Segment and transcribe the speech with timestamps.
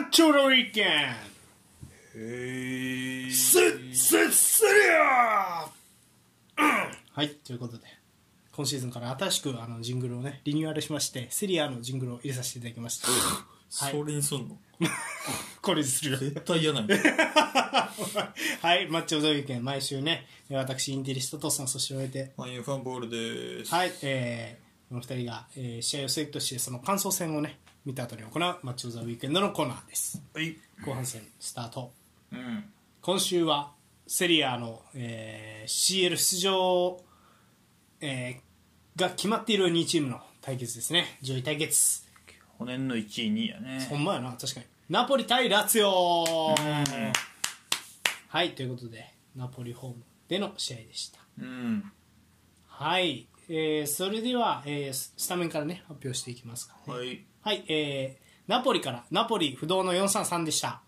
[0.00, 0.86] マッチョのウィーケン
[2.14, 3.58] へえす
[3.92, 7.82] すすりゃはいということで
[8.52, 13.08] 今シーズンから新しくあのジングルをねリニューアルしましてセリアのジングルを入れさせていただきました。
[13.68, 14.56] それにすんの？
[15.60, 16.16] これするよ。
[16.18, 16.86] 絶対嫌なん
[18.62, 22.30] はいマッチョ・ザ・ウィーケン毎週ね私インテリストと参加しておいて。
[22.36, 23.10] マインファンボール
[23.58, 23.74] です。
[23.74, 30.22] はいえー、この二人が、えー試合をセレクトしてその感想戦をね見た後に行うマッチョ・ザ・ウィーケンドのコーナーです。
[30.34, 30.56] はい。
[30.84, 31.92] 後半戦スタート。
[32.32, 32.64] うん。
[33.00, 33.72] 今週は
[34.06, 37.00] セリアの、えー CL 出場、
[38.00, 41.18] えーが決まっている2チームの対決ですね。
[41.22, 42.02] 上位対決。
[42.58, 43.86] 去年の1位2位やね。
[43.88, 44.66] ほんまやな確かに。
[44.88, 46.54] ナポリ対ラツィオ。
[48.28, 51.20] はいということでナポリホームでの試合でした。
[51.40, 51.92] うん。
[52.66, 60.80] はい、えーそれでは、えーススタメンからね発表していきますか、ね、はいはい、えーナポリからナポリ不動の433でした。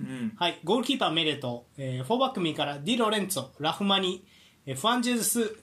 [0.00, 0.32] うん。
[0.36, 4.24] はい、ゴールキーパーメレト、えー、フォーバック右からディ・ロレンツォ、ラフマニ、
[4.64, 5.56] えーフアンジェズス、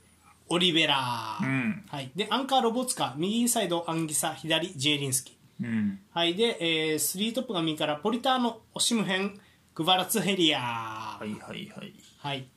[0.48, 1.84] オリベラ、うん。
[1.90, 6.00] はい、でアンカー・ロボツカ、右インサイド、アンギサ、左、ジェイリンスキ、うん。
[6.12, 9.40] はい、で、えー、スリートップが右からポリターノ、オシムヘン、
[9.74, 11.94] グバラツヘリア、はいはいはい。
[12.20, 12.48] はい、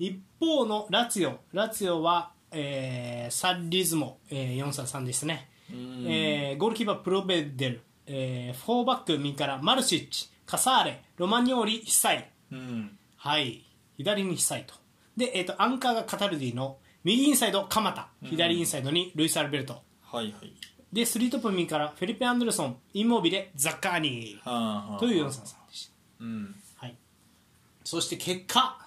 [0.00, 12.98] 一方のラツィオ、ラツィオは、えーサリズモ、えー、433ですね、うんえーゴールキーパープロベデル、えーフォーバック右からマルシッチ、カサーレ、ロマニョーリ、ヒサイ、うん。
[13.16, 13.64] はい、
[13.96, 14.74] 左にヒサイト
[15.16, 18.08] で、えー、とアンカーがカタルディの右インサイド鎌田。
[18.22, 20.52] 左インサイドにルイス・アルベルト、はいはい。
[20.92, 24.40] でスリートップ右からフェリペ・アンデルソンインモービレザッカーニ。
[24.44, 26.54] はあはあという433でした、うん。
[26.76, 26.96] はい、
[27.84, 28.86] そして結果。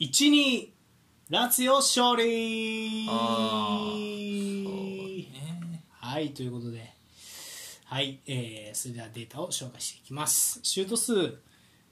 [0.00, 0.68] 1-2
[1.30, 3.06] ラツィオ勝利！
[3.08, 4.74] あーそう
[5.32, 5.82] ね。
[5.90, 6.92] はいということで。
[7.86, 10.60] はい、えーそれではデータを紹介していきます。
[10.62, 11.38] シュート数、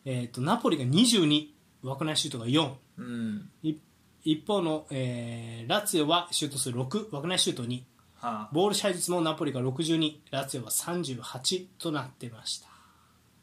[0.04, 1.46] えー、とナポリが22
[1.82, 3.48] 枠内シュートが4うん。
[3.62, 3.74] い
[4.22, 7.80] 一方の、えーラツィオはシュート数6枠内シュート2
[8.16, 8.50] はあ。
[8.52, 12.68] ボール支配率もナポリが62ラツィオは38となってました。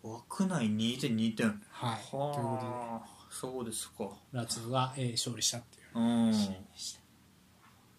[0.04, 1.60] 枠内2.2点。
[1.72, 2.42] はいということで。
[2.44, 4.10] はあそうですか。
[4.32, 6.34] ラツィオが、えー勝利したっていううん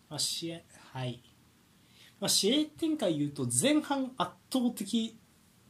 [0.09, 0.61] まあ、試合
[0.93, 1.23] はい、
[2.19, 5.17] まあ、試合展開言うと前半圧倒的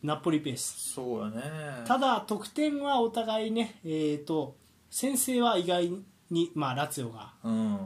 [0.02, 0.94] ナポリペース。
[0.94, 1.42] そうやね。
[1.86, 4.56] ただ得点はお互いね、えー、と
[4.88, 5.92] 先制は意外
[6.30, 7.78] に、まあ、ラツィオが、うん。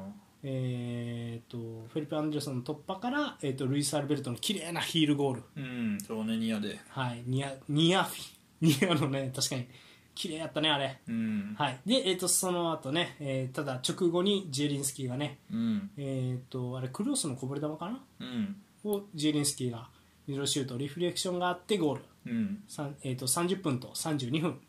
[0.47, 6.79] えー、とフェリペ・アンデルソンの突破から、えー、とルイス・アルベルトの綺麗なヒールゴール、うんそうねニアで。
[6.89, 9.67] はい、ニアニアフィニアのね確かに
[10.15, 11.55] 綺麗やったねあれ、うん。
[11.59, 11.81] はい。
[11.87, 15.91] でえー、とその後ね、えーただ直後にジェリンスキーがねうん。
[15.97, 18.01] えー、とあれクロスのこぼれ球かな？
[18.21, 18.57] うん。
[18.85, 19.89] をジェリンスキーが
[20.27, 22.63] ミドルシュートリフレクションがあってゴール、うん。
[22.69, 24.61] さんえー、と30分と32分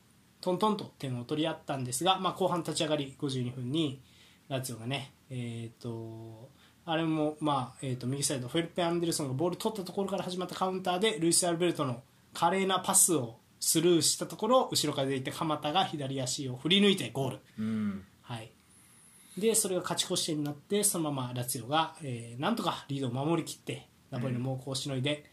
[0.41, 4.01] トントンと点を取り合ったんですが、まあ、後半立ち上がり52分に
[4.47, 6.49] ラツィオがね、えー、と
[6.85, 12.03] あれも、まあえー、と右サイドフェルペ・アンデルソンがボール取ったところから始まったカウンターでルイス・アルベルトの
[12.33, 17.39] 華麗なパスをスルーしたところ後ろから出ていて鎌田が左足を振り抜いてゴール。
[17.57, 18.05] うん。
[18.21, 18.51] はい、
[19.39, 25.25] でそれが勝ち越し点になってそのままラツィオが、えーなんとかリードを守りきってナポリの猛攻をしのいで、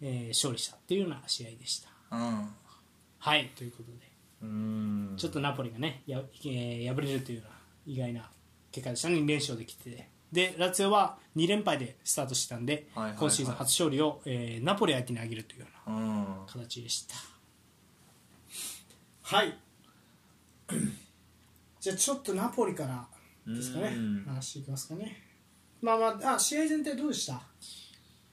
[0.00, 2.16] えー勝利したっていうような試合でした。
[2.16, 2.48] うん。
[3.18, 3.98] はいということで。
[4.40, 5.14] うん。
[5.18, 8.30] ちょっとナポリがねや、えー敗れるというような意外な
[8.72, 10.08] 結果でした2連勝できてて。
[10.32, 13.18] でラツィオは2連敗でスタートしてたんで、はいはいはい。
[13.20, 16.26] 今シーズン初勝利を、えーナポリ相手に挙げるというようなうん。
[16.46, 17.14] 形でした
[19.24, 19.58] はい。
[21.80, 23.08] じゃあちょっとナポリから
[23.54, 23.88] ですかね。
[23.96, 24.24] うん。
[24.26, 25.16] 話いきますかね。
[25.80, 27.40] まあまああ試合全体どうでした？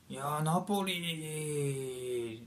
[0.09, 2.45] いやーナポリ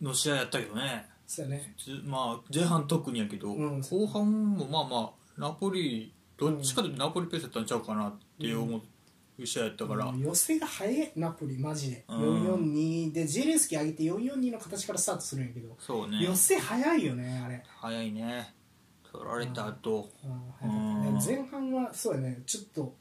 [0.00, 1.08] の試合やったけどね。
[1.26, 1.74] そうやね。
[1.78, 3.80] ずまあ前半特にやけど、うん。
[3.80, 8.82] 後半もまあまあナポリどっちかというとナポリペースやったんちゃうかなって思う
[9.44, 11.12] 試合やったから、うん寄せが早い。
[11.16, 12.44] ナポリマジで、うん。
[12.54, 16.22] 442でジェレンスキー上げて442の形からスタートするんやけど、そうね。
[16.22, 18.54] 寄せ早いよねあれ、早いね。
[19.10, 20.30] 取られた後、うん。
[20.60, 22.42] 早かったね前半はそうやね。
[22.46, 22.94] ちょっと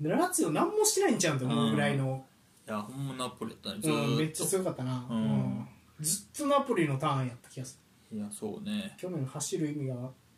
[0.00, 2.24] ラツィオ何もしてないんちゃうんと思うぐらいの、
[2.66, 3.94] いやほんまナポリやったね。
[3.94, 5.16] うんめっちゃ強かったな、うん。
[5.16, 5.68] うん。
[6.00, 7.78] ずっとナポリのターンやった気がす
[8.10, 8.18] る。
[8.18, 8.94] いやそうね。
[8.98, 9.94] 去年走る意味が、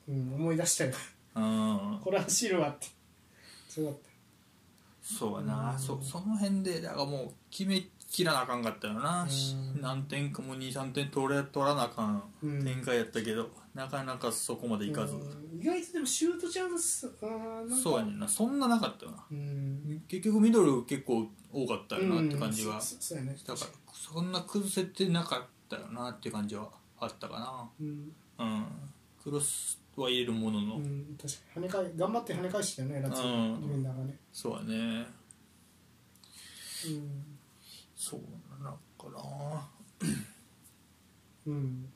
[0.09, 0.93] うん、思い出したよ。
[1.37, 2.01] うん。
[2.03, 2.89] これ走るわって。
[3.69, 3.99] 強かっ
[5.03, 5.79] そうやな、うん。
[5.79, 9.81] そその辺でだからもう決めきらなあかんかったよな、うん。
[9.81, 12.65] 何点かも23点取れ取らなあかんうん。
[12.65, 15.61] 展開やったけど、なかなかそこまでいたかず、うん。
[15.61, 17.11] 意外とでもシュートチャンス
[17.83, 18.29] そうやねんな。
[18.29, 19.25] そんななかったよな。
[19.31, 20.03] うん。
[20.09, 23.27] 結局ミドル結構多かったよなって感じが、うん。
[23.27, 23.37] ね。
[23.47, 25.43] だからそんな崩せてなかっ
[25.77, 26.69] ったよなって感じは
[26.99, 28.67] あったかうん、なうん。
[29.23, 33.61] クロスは入れるものの、うん、確かに跳ね返頑張って跳ね返してたよねラツィオうん。
[33.61, 35.07] ディフェンダーがね、そうやね。
[36.87, 37.25] うん。
[37.95, 38.21] そう
[38.63, 38.79] なんか
[39.15, 39.69] な。
[41.47, 41.89] うん。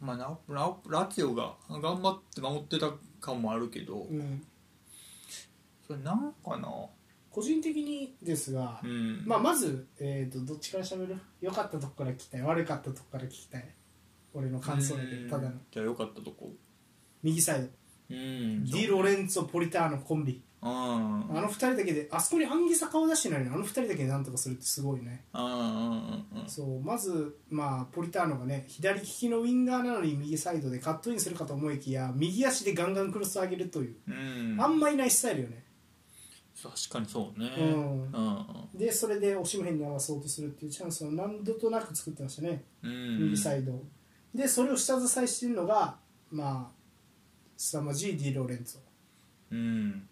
[0.00, 4.44] まあラララツィオが頑張って守ってた感もあるけど、うん、
[5.86, 6.68] それなんかな。
[7.30, 9.22] 個人的にですが、うん。
[9.26, 11.18] まあ、まず、えー、とどっちから喋る？
[11.40, 13.68] 良かったとこから聞きたい悪かったとこから聞きたい。
[14.32, 15.52] 俺の感想だけただの。
[15.70, 16.50] じゃあよかったとこ
[17.26, 17.68] 右サイド。
[18.10, 18.64] うん。
[18.64, 20.42] ディ・ロレンツォ・ポリターノコンビ。
[20.62, 20.68] うん。
[20.68, 25.24] あの二人だけであそこにアンギサ顔出してないのにあの二人だけでなんとかするってすごいね。
[26.46, 34.56] そうまず、まあ、ポリターノがね左利きのウィンガーなのに右サイドでカットインするかと思いきや右足でガンガンクロスを上げるという、うん。
[34.60, 35.64] あんまいないスタイルよね。
[36.62, 37.50] 確かにそうね。
[37.58, 38.02] うん。
[38.02, 43.18] うんでそれで押し辺に合わそうとするっていうチャンスを何度となく作ってましたね、うん。
[43.30, 43.82] 右サイド
[44.34, 45.96] でそれを下支えしてるのが
[46.30, 46.75] まあ
[47.56, 48.80] スタマジー・ディ・ロレンツォ
[49.52, 50.08] うん。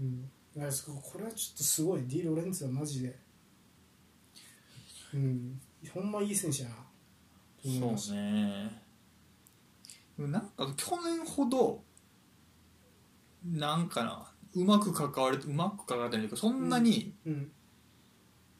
[0.00, 2.02] うん、いやそここれはちょっとすごい。
[2.06, 3.16] ディ・ロレンツはマジで。
[5.14, 5.60] うん。
[5.92, 6.74] ほんまいい選手やな。
[6.74, 8.82] と思いましそうね。
[10.18, 11.82] なんか去年ほど
[13.44, 17.52] なんかなうまく関われてうまく関われてないというかそんなにたうん。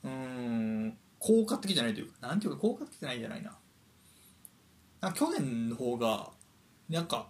[0.05, 3.57] うーん効果的じゃないというかなんていうか効果的じゃないんじゃないな。
[5.01, 6.31] なんか去年の方が
[6.89, 7.29] なんか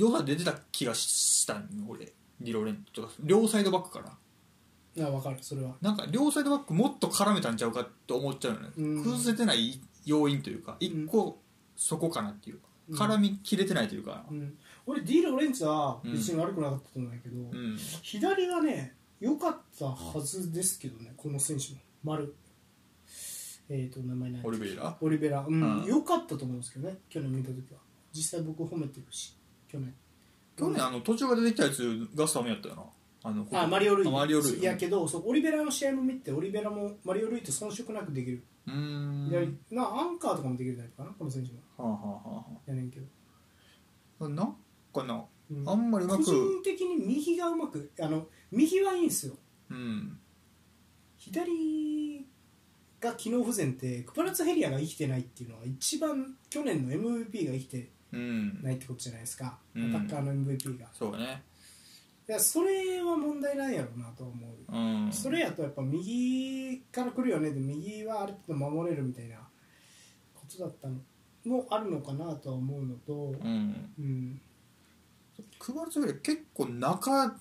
[0.00, 2.06] 良さ出てた気がしたんよ俺。
[2.06, 3.12] ディロレントとか。
[3.20, 5.06] 両サイドバックから。
[5.06, 5.76] あ分かるそれは。
[5.82, 9.04] なんか両サイドバックもっと絡めたんちゃうかって思っちゃうよね、うん。
[9.04, 11.38] 崩せてない要因というか一個
[11.76, 12.98] そこかなっていうか、うん。
[12.98, 14.24] 絡みきれてないというか。
[14.30, 14.56] うん、
[14.86, 17.76] 俺ディ・ロレンツは別に悪くなかったと思うんだけど、うん。
[18.02, 21.80] 左がね良かったはずですけどねこの選手も。
[22.04, 22.34] 丸。
[23.68, 24.96] えっ、と名前ないオリベイラ？
[25.00, 25.44] オリベラ。
[25.46, 25.80] うん。
[25.82, 25.84] うん。
[25.84, 27.78] 良、かったと思うんですけどね去年見た時は。
[28.12, 29.36] 実際僕褒めてるし
[29.70, 29.94] 去年。
[30.56, 32.82] 去年あの途中から出てきたやつガスタムやったよな。
[33.22, 34.08] あのあマリオ・ルイ。
[34.08, 34.58] あマリオルイ。
[34.58, 39.26] いやけどそうオリベラの試合も見てオリベラもマリオ・ルイと遜色なくできる、うーん。
[39.28, 41.60] 左なアンカーとかもできるタイプかなこの選手も。
[41.76, 43.06] はあ、はあはやねんけど、
[44.20, 44.56] あはあ、なん
[44.92, 45.68] かなうん。
[45.68, 46.24] あんまりうまく。
[46.24, 49.34] 個人的に右がうまくあの右はいいんですよ。
[49.70, 50.18] うん。
[51.16, 52.26] 左
[53.00, 59.94] が機能不全ってクパラツヘリアが生きてないっていうのは一番去年の MVP が生きてうんないってことじゃないですか、うん。
[59.96, 60.86] アタッカーの MVP が。
[60.92, 61.42] そうね。
[62.28, 64.32] いやそれは問題ないやろうなと思
[64.68, 65.12] う、うん。
[65.12, 67.50] それやとやっぱ右から来るよね。
[67.50, 69.36] で右はある程度守れるみたいな
[70.34, 70.96] ことだったの
[71.44, 73.92] もあるのかなとは思うのとうん。
[73.98, 74.40] うん。
[75.58, 77.34] クバルツより結構中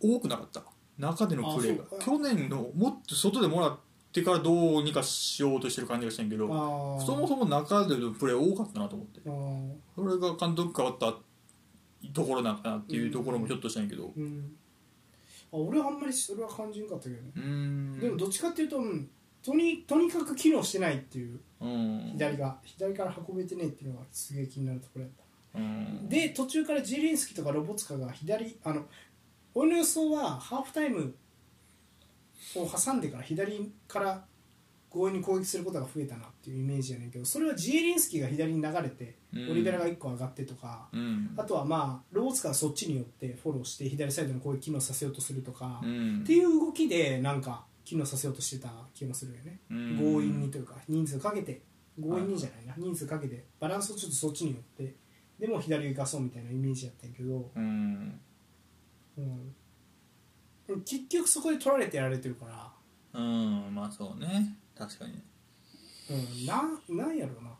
[0.00, 0.62] 多くなかった？
[0.98, 1.98] 中でのプレーが。
[1.98, 3.78] 去年のもっと外でもらっ
[4.12, 6.48] てからどうにかしようとしてる感じがしたんやけど
[7.00, 9.20] そもそも中でのプレー多かったなと思って。
[9.94, 11.14] それが監督変わった
[12.12, 14.12] ところなんかなっていうところもちょっとしたんやけど。
[14.16, 14.56] うん。
[15.52, 18.00] あ俺はあんまりそれは感じんかったけどね、うん。
[18.00, 19.08] でもどっちかっていうと、うん、
[19.42, 21.40] とにとにかく機能してないっていう。
[21.60, 22.12] うん。
[22.14, 25.10] 左が左から運べてねえっていうのがすげえ気になるところやっ
[25.52, 25.58] た。
[25.58, 26.08] うん。
[26.08, 28.86] で途中からジェリンスキとかロボツカが左あの
[29.54, 31.14] 俺の予想はハーフタイム
[32.56, 34.24] を挟んでから左から
[34.92, 39.50] 強引に攻撃することが増えたなっていうイメージやねんけどそれはジエリンスキが左に流れてうん。
[39.50, 41.34] オリベラが1個上がってとか、うん。
[41.36, 46.20] あとはまあロボツカがそっちによってフォローして左サイドの攻撃機能させようとするとか、うん。
[46.22, 49.98] っていう動きでなんか機能させようとしてた気もするよね、うん。
[49.98, 51.62] 強引にというか人数かけて
[52.00, 52.74] 強引にじゃないな。
[52.76, 54.94] 人数かけてバランスをちょっとそっちによって
[55.38, 58.20] でも左行かそうみたいなイメージやったんやけど、うん。
[59.18, 59.54] うん、
[60.78, 64.56] 結局そこで取られてやられてるから、うんまあそうね。
[64.76, 65.22] 確かに。
[66.10, 67.50] うん、ななんやろうな。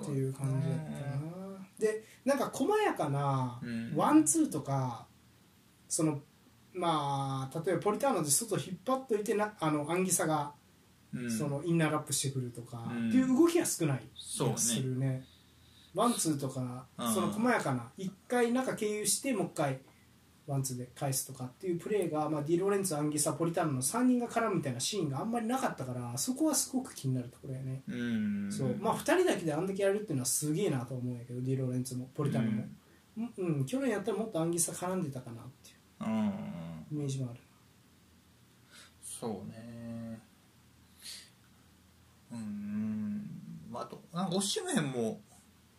[0.00, 3.94] っていう感じやったな、でなんか細やかなうん。
[3.96, 5.06] ワンツーとか
[5.88, 6.20] その
[6.72, 10.52] まあ例えばポリターノで外引っ張っといてなあのアンギサが
[11.14, 11.30] うん。
[11.30, 13.08] そのインナーラップしてくるとか、うん。
[13.08, 14.00] っていう動きが少ない。
[14.14, 14.54] そうね。
[14.54, 15.24] 気がするね。
[15.94, 17.14] ワンツーとかうん。
[17.14, 17.90] その細やかな。
[17.98, 19.80] 一回中経由してもう一回
[20.46, 28.52] ワンツーで返すとかっていうプレーが、まあ、ディロレンツォアンギサポリターノの3人が絡むみたいなシーンがあんまりなかったからそこはすごく気になるところやね、うん。
[28.52, 28.76] そう。
[28.80, 32.64] まあ2人だけであんだけやるっていうのはすげえなと思うんやけどディロレンツォもポリターノも、
[33.16, 33.56] うん。
[33.58, 33.66] うん。
[33.66, 36.32] 去年やったらもっとアンギサ絡んでたかなっていうん、うん、う
[36.92, 37.40] イメージもある。
[39.02, 40.18] そうね。
[42.32, 43.22] うん。
[43.70, 45.20] まああとなんかオシムヘンも、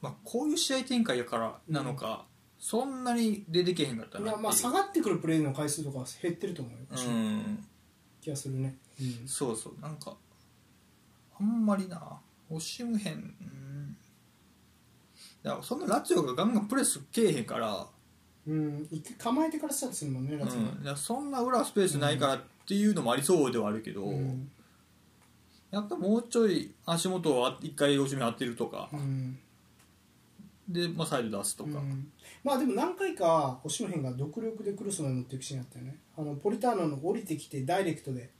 [0.01, 2.25] まあ、こういう試合展開やからなのか、
[2.63, 7.67] そんなに出てけへんかったいやまあ下がってくるプレーの回数とかは減ってると思うよ、うん。
[8.21, 9.27] 気がするね、うん。
[9.27, 9.81] そうそう。
[9.81, 10.15] なんか
[11.37, 12.21] あんまりな。
[12.49, 13.97] オシムヘンうん。
[15.43, 17.85] だからそんなラツィオがガンガンプレスけえへんから、
[18.47, 18.87] うん。
[18.89, 20.65] 一回構えてからスタートするもんねうん、ラツィオ。
[20.65, 24.49] だからそんな裏スペースないからっていうのもありそうではあるけど、うん。
[25.69, 28.87] やっぱもうちょい足元を一回オシムヘン当てるとか。
[28.93, 29.37] うん
[30.67, 32.11] で、まあ、サイド出すとか、うん。
[32.43, 35.97] まあでも何回かオシムヘンが独力でクロスまで持っていくシーンあったよね。
[36.17, 38.31] あのポリターノの降りてきてダイレクトで。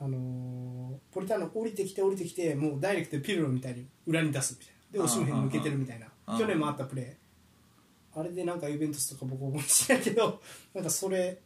[0.00, 4.98] あのーポリターノ降りてきて降りてきてもうダイレクトでピルロみたいに裏に出すみたいな。
[4.98, 6.06] でオシムヘン抜けてるみたいな。
[6.26, 10.40] あー去年もあったプレーあれでなんかユベントスとか僕思いしてないけど
[10.74, 11.40] なんかそれ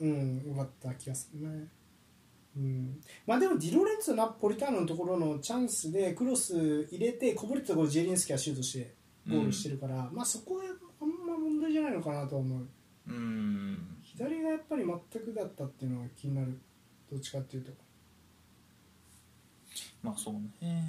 [0.00, 1.68] うんよかった気がするね。
[2.56, 8.94] うん、まあでもディロレンツォナポリターノのところのチャンスでクロス入れてこぼれたところジェリンスキはシュートして
[9.28, 10.62] ゴールしてるから、まあそこは
[11.00, 12.66] あんま問題じゃないのかなとは思う。
[13.08, 13.96] うん。
[14.02, 16.58] 左がやっぱり全くだったっていうのが気になる。
[17.10, 17.72] どっちかっていうと。
[20.02, 20.88] まあそうね、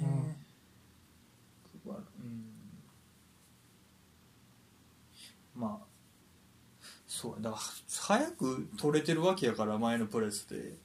[1.84, 2.44] うん、
[5.54, 5.86] まあ
[7.08, 10.76] そうやだから早く取れてるわけやから前のプレスで。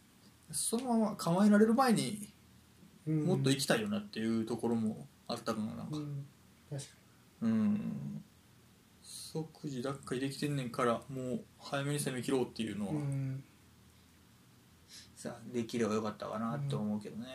[0.51, 2.29] そのまま構えられる前に
[3.07, 3.25] うん。
[3.25, 5.97] もっと行きたいよなっていうところもあったかななんか。
[5.97, 6.25] うん
[7.41, 8.23] うん。
[9.01, 13.43] 即時奪回できてんねんからもう早めに攻め切ろうっていうのは、にうん。
[15.15, 17.27] さできればよかったかなって思うけどね、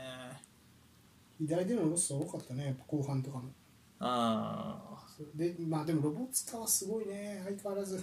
[1.39, 3.51] 左でのロスは多かったねやっぱ後半とかも。
[3.99, 5.07] ああ。
[5.35, 7.43] でまあでもロボツカはすごいね。
[7.45, 7.97] 相変わらず。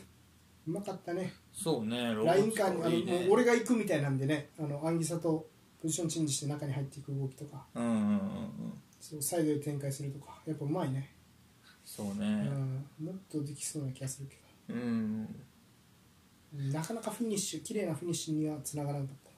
[0.68, 1.34] うまかったね。
[1.52, 3.20] そうねロボラインット間にあのいいね。
[3.22, 4.50] もう俺が行くみたいなんでね。
[4.60, 5.48] あのアンギサと
[5.82, 7.66] ポジションチェンジして中に入っていく動きとか。
[7.74, 8.20] うんうんうんうん。
[9.00, 10.40] そうサイドで展開するとか。
[10.46, 11.16] やっぱうまいね、
[11.88, 14.38] そううねん、もっとできそうな気がするけ
[14.74, 15.26] うん、
[16.54, 19.32] どなかなかフィニッシュ綺麗なフィニッシュにはつながらなかった。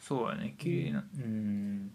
[0.00, 0.56] そうやね。
[0.58, 1.04] 綺麗な。
[1.16, 1.92] うん。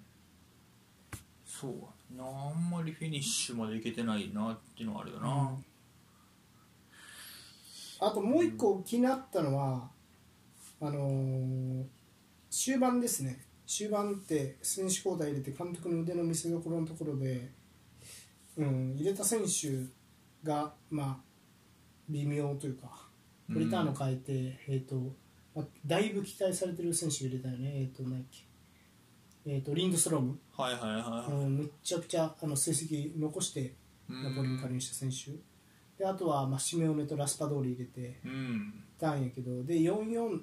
[1.45, 1.71] そう
[2.17, 5.51] やなあんまりフィニッシュまでいけてないなっていうのはあるよな、
[7.99, 9.89] あともう一個気になったのは、
[10.79, 11.83] あのー
[12.49, 13.45] 終盤ですね。
[13.67, 17.51] 終盤って選手交代入れて監督の腕の見せ所のところで、
[18.59, 21.17] うん、入れた選手が、まあ、
[22.09, 23.07] 微妙というか
[23.49, 25.15] うんリターンを変えて、えーと
[25.55, 28.49] まあ、だいぶ期待されてる選手を入れたよね、えーと何だっけ
[29.45, 33.73] えー、とリンドストローム、はいはいはい、うん、めちゃくちゃあの成績残して
[34.09, 35.31] うんナポリに加入した選手。
[35.97, 38.83] であとは、まあ、シメオネとラスパドーリ入れてうん。
[38.99, 40.41] たんやけどで442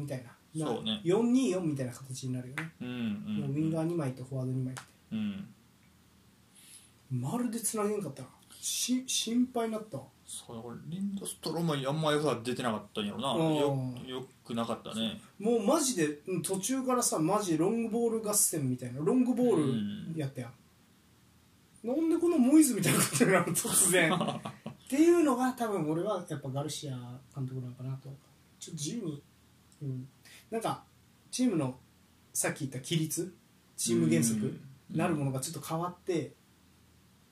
[0.00, 0.64] みたいな。
[0.64, 1.00] なそうね。
[1.04, 4.82] 424みたいな形になるよね、うんうんもうウィンガー2枚とフォワード2枚って。
[5.12, 5.53] うん
[7.20, 8.28] まるでつなげんかったな。
[8.60, 9.98] し心配になった。
[9.98, 13.32] わそう俺リンドストローマにあんま良さ出てなかったんやろな。
[13.32, 13.54] うん。
[13.56, 15.20] よよくなかったね。
[15.38, 24.12] もうマジでうん途中からさマジロングボール合戦みたいなロングボールやったやん、なんでこのモイズみたいなことになるの突然。
[24.16, 26.92] っていうのが多分俺はやっぱガルシア
[27.34, 28.08] 監督なのかなと。
[28.58, 29.22] ちょっと自由に、
[29.82, 30.08] うん、
[30.50, 30.84] なんか
[31.30, 31.78] チームの
[32.32, 33.34] さっき言った規律
[33.76, 34.96] チーム原則うん。
[34.96, 36.32] なるものがちょっと変わって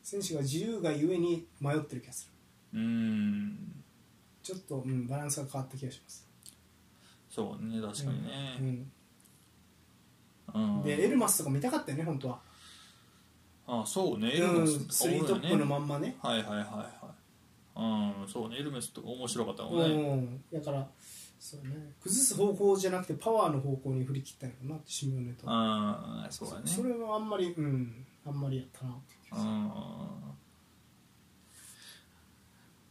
[0.02, 2.30] 選手が自由がゆえに迷ってる気がす
[2.72, 2.80] る。
[2.80, 3.82] うん。
[4.42, 6.26] ちょっと、うん、バランスが変わった気がします、
[7.30, 8.92] そうね確かにね、うん。
[10.54, 10.82] うん。
[10.82, 12.40] でエルマスとか見たかったよね本当は、
[13.68, 16.16] あそうねエうん、ルメススリートップのまんまね。
[16.20, 17.02] はいはいはいはい。
[17.74, 20.86] うんそうねエルメスとか面白かったもんうねんだから
[21.38, 25.46] そうね崩す方向じゃなくてパワーの方向に振り切ったのかなってシミオネと。
[25.46, 26.62] うんそうだね。
[26.66, 29.14] それはあんまりうんあんまりやったなって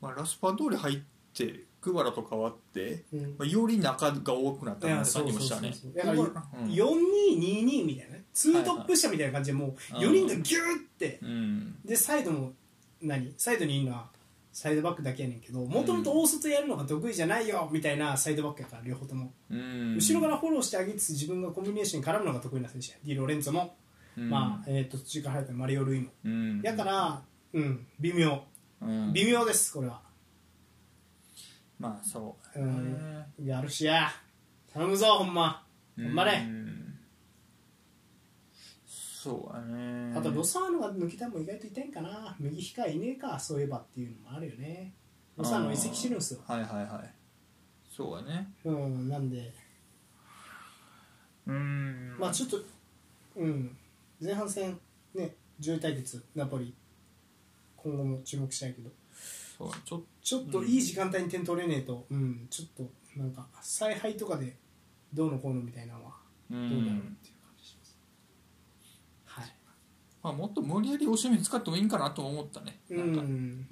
[0.01, 0.99] まあラスパ通り入っ
[1.33, 3.21] てクバラと変わって、うん。
[3.37, 5.73] まあ、より中が多くなったいやなって感じもしたね。
[5.73, 6.25] そうそうそうそう。
[6.27, 6.69] だからうん。
[6.69, 8.23] 4222みたいなね。
[8.33, 11.19] ツートップ下みたいな感じでもうはい4人がギューって。
[11.21, 11.75] うん。
[11.83, 12.53] でサイドも
[13.01, 13.33] 何？
[13.37, 14.09] サイドにいるのは
[14.53, 19.95] サイドバックだけやねんけどもともと大外やるのが得意じゃないよみたいなサイドバックやから両方とも、うん。
[19.95, 22.97] 後ろからフォローしてあげつつ自分がコンビネーションに絡むのが得意な選手や。
[23.05, 23.75] ディロレンツォも、
[24.17, 24.29] うん。
[24.29, 26.61] まあ、えー、と途中から入ったマリオ・ルイもうん。
[26.61, 27.21] だから
[27.53, 28.43] うん微妙。
[28.81, 29.13] うん。
[29.13, 30.01] 微妙ですこれは。
[31.79, 33.25] まあそううん。
[33.43, 34.09] ガルシア
[34.73, 35.65] 頼むぞほんま。
[35.97, 36.71] 頑張れうん。
[38.85, 40.13] そうだね。
[40.17, 42.35] あとロサーノが抜けたのも意外と痛いんかな。
[42.39, 44.93] 右控えいねえかそういえばっていうのもあるよね。
[45.37, 46.39] ロサーノ移籍してるんですよ。
[46.47, 47.13] はいはいはい。
[47.95, 48.51] そうだね。
[48.65, 49.53] うんなんで。
[51.45, 52.15] うん。
[52.19, 52.57] まあちょっと
[53.35, 53.77] うん
[54.21, 54.79] 前半戦
[55.15, 56.73] ね上位対決ナポリ
[57.75, 58.89] 今後も注目したいけど。
[59.57, 64.55] そうちょっちょっといい時間帯に点取れねえと、うん、ちょっとなんか采配とかで
[65.13, 66.11] どうのこうのみたいなのは
[66.49, 67.97] どうだろうっていう感じします、
[70.23, 72.79] まあ、もっと無理やりおしめ使ってもいいんかなと思ったね。
[72.89, 73.67] うなんかん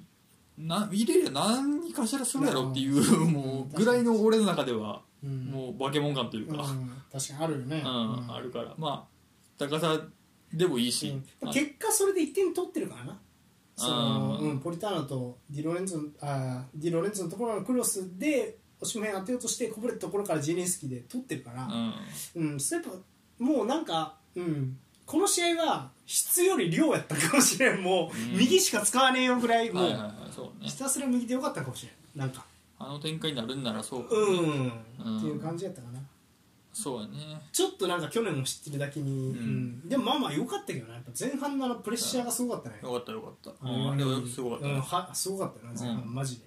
[0.58, 5.46] な入れりゃ何かしらするやろっていうもうぐらいの俺の中ではうん。
[5.46, 6.56] もう化け物感といううん。
[6.56, 6.64] か、
[7.12, 7.82] 確かにあるよね。
[7.84, 8.32] うん。
[8.32, 8.74] あるから。
[8.76, 9.10] まあ
[9.58, 10.00] 高さ
[10.52, 11.52] でもいいし、うん。
[11.52, 13.18] 結果それで1点取ってるからな。
[13.76, 21.64] その、うんうん、ポリターノとディロレンゾンあディロレンゾのところのクロスでおしめ当てようとしてこぼれたところからジェリンスキーで取ってるから、
[22.34, 22.52] うん。
[22.52, 22.98] うん、それやっぱ
[23.42, 24.76] もうなんか、うん、
[25.06, 27.82] この試合は質より量やったかもしれん。
[27.82, 28.38] もう、うん。
[28.38, 29.70] 右しか使わねえよぐらい。
[29.70, 30.12] もう、はいはいはい。
[30.30, 30.68] そうね。
[30.68, 32.20] ひたすら右でよかったかもしれん。
[32.20, 32.44] なんか。
[32.78, 34.72] あの展開になるんならそう、うん、
[35.04, 35.18] うん。
[35.18, 35.99] っていう感じやったかな
[36.72, 37.40] そうやね。
[37.52, 39.36] ちょっとなんか去年も知ってるだけに、ん。
[39.36, 39.40] う
[39.86, 39.88] ん。
[39.88, 40.94] でもまあまあ良かったけどな。
[40.94, 46.46] やっぱ前半のプレッシャーがすごかったね、よかったよかった、あうん、あれはすごかった、うん、はすごかったよな前半、うんマジで。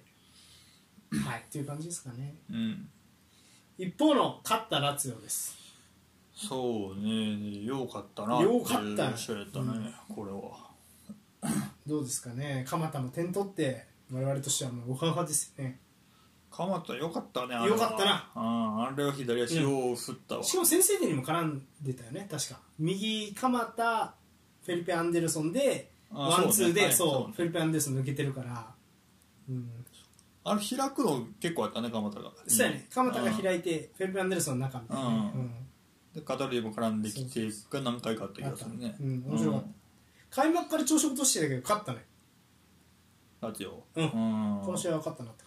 [1.18, 1.40] はい。
[1.40, 2.34] っていう感じですかね。
[2.50, 2.88] うん。
[3.76, 5.56] 一方の勝ったラツィオです。
[6.34, 7.64] そうね。
[7.64, 8.40] よかったな。
[8.40, 8.78] よかった。
[8.78, 10.74] っていう試合やったね、これは。
[11.86, 12.64] どうですかね。
[12.66, 15.80] 鎌田も点取って我々としてはもうおははですよね
[16.56, 17.76] 鎌田よかったねあれは。
[17.76, 18.30] よかったな。
[18.34, 22.60] ああれは左足を振ったわ、しかも先制点にも絡んでたよね確か。
[22.78, 24.14] 右鎌田
[24.64, 28.66] フェリペ・アンデルソンであワンツーでそううフェリペ・アンデルソン抜けてるから。
[29.48, 29.68] うん。
[30.44, 32.30] あれ開くの結構あったね鎌田が。
[32.46, 32.86] そうやね。
[32.94, 35.10] 鎌田がい開いてフェリペ・アンデルソンの中みたいな。
[35.10, 35.50] ねうん。
[36.14, 39.02] でカタルも絡んできてが何回かあった気あったがするねう。
[39.02, 39.62] ん面白かっ
[40.30, 40.42] た。
[40.42, 42.04] 開幕から調子落としてたけど勝ったね。
[43.40, 44.04] ラツィオうん。
[44.04, 44.06] う
[44.60, 44.64] ん。
[44.64, 45.43] この試合は勝ったなって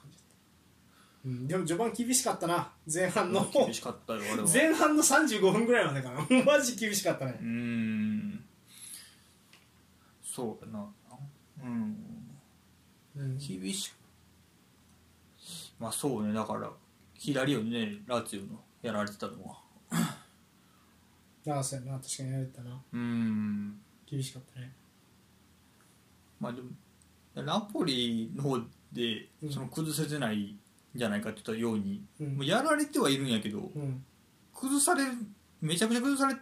[1.27, 2.71] うん、でも序盤厳しかったな。
[2.91, 3.45] 前半の。
[3.53, 4.47] 厳しかったよあれは。
[4.47, 6.25] 前半の35分ぐらいまでかな。
[6.45, 7.37] マジ厳しかったね。
[7.41, 8.45] うーん。
[10.23, 10.87] そうやな。
[11.61, 11.97] うん。
[13.17, 13.37] うん。
[13.37, 13.91] 厳し。
[15.77, 16.71] まあそうねだから
[17.13, 19.61] 左よねラツィオのやられてたのは。
[21.49, 22.81] ああそうやな確かにやれたな。
[22.93, 23.81] うん。
[24.09, 24.73] 厳しかったね。
[26.39, 26.69] まあでも
[27.35, 28.59] ナポリの方
[28.93, 29.51] でうん。
[29.51, 30.59] その崩せてないん
[30.97, 32.27] じゃないかって言ったように、うん。
[32.35, 34.03] もうやられてはいるんやけどうん。
[34.53, 35.11] 崩される
[35.61, 36.35] めちゃくちゃ崩され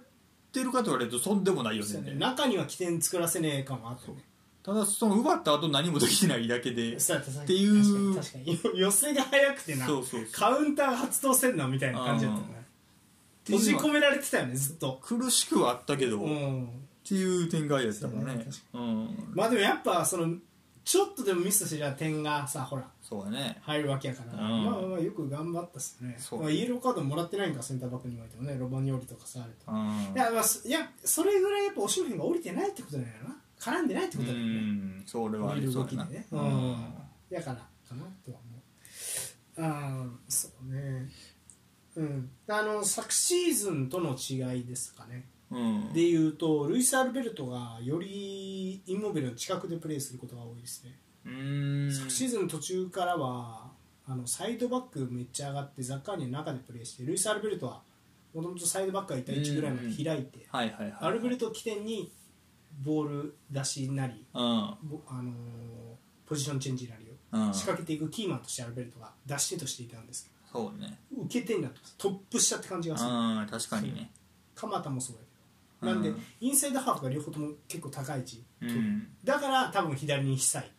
[0.52, 2.02] てるかと言われるとそんでもないよね。
[2.02, 2.16] ね。
[2.16, 4.18] 中には起点作らせねえ感もあったね。
[4.64, 6.98] ただその奪った後何もできてないだけでっ
[7.46, 8.16] ていう。
[8.16, 10.30] 確かに寄せが早くてなそうそうそう。
[10.32, 12.66] カウンターが発動せんなみたいな感じだったね。
[13.46, 15.00] 閉じ込められてたよねずっと。
[15.04, 16.70] 苦しくはあったけど、っうん。
[17.08, 18.48] ていう展開やったからね。
[18.74, 19.32] うん。
[19.36, 20.36] まあでもやっぱその
[20.86, 23.58] ちょっとでもミスしてりゃ点がさほらそうやね。
[23.64, 24.66] 入るわけやから、うん。
[24.66, 26.16] まあまあよく頑張ったっすね。
[26.20, 26.42] そう。
[26.42, 30.14] まあ、イエローカードもらってないんかセンターバックにおいてもねロバニョーリとかさあれと、うん。
[30.16, 33.36] いやまあそいやそれぐらいやっぱおしの辺が降りてないってことだよな。
[33.60, 35.04] 絡んでないってことだよね、うん。
[35.08, 36.04] それはあ見るりそうやな。
[36.04, 36.44] 動きでね、ううん。
[36.44, 36.76] ん、
[37.32, 37.64] やからか
[37.96, 38.38] なとは
[39.58, 39.72] 思う。
[39.72, 41.10] ああそうね。
[41.96, 42.30] うん。
[42.48, 45.16] あの昨シーズンとの違いですかね。
[45.16, 45.35] うん
[45.94, 51.92] でいうとルイス・アルベルトがよりインモビルの近くでプレーすることが多いですね、うん。
[51.92, 53.72] 昨シーズン途中からは
[54.08, 57.82] あのサイドバックめっちゃ上がってザッカーニの中でプレーしてルイス・アルベルトは
[58.34, 62.12] もともとサイドバックが1対1ぐらいまで開いて、アルベルトを起点に
[62.84, 64.42] ボール出しなり、うん。
[64.84, 65.34] ぼあのー
[66.28, 67.50] ポジションチェンジなりうん。
[67.50, 71.00] を仕掛けていくキーマンとしてアルベルトが出し手としていたんですけそうね。
[71.12, 71.96] ど受け手になってます。
[71.98, 73.10] トップ下って感じがする。
[73.10, 74.12] うん確かにね。
[74.56, 75.22] 鎌田もそうや
[75.86, 76.02] なん。
[76.02, 79.08] で、うんインサイドハーフが両方とも結構高い位置、うん。
[79.24, 80.72] だから多分左に久井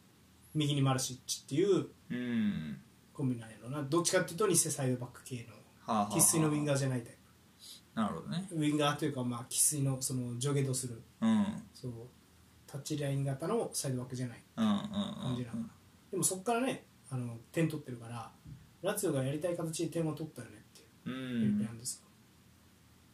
[0.55, 2.79] 右にマルシッチっていううん。
[3.12, 3.83] コンビなんやろな。
[3.83, 5.47] どっちかっていうと偽サイドバック系
[5.87, 7.16] の生粋のウィンガーじゃないタイ
[7.95, 8.47] なるほどね。
[8.49, 11.47] プウィンガーというかまあ生粋のその上下動するうん。
[11.73, 11.92] そう
[12.66, 15.71] タッチライン型のサイドバックじゃない感じなのかな、
[16.11, 18.31] でもそこからねあの点取ってるから
[18.83, 21.42] ラツィオがやりたい形で点を取ったよねっていううん。
[21.55, 21.71] ンデル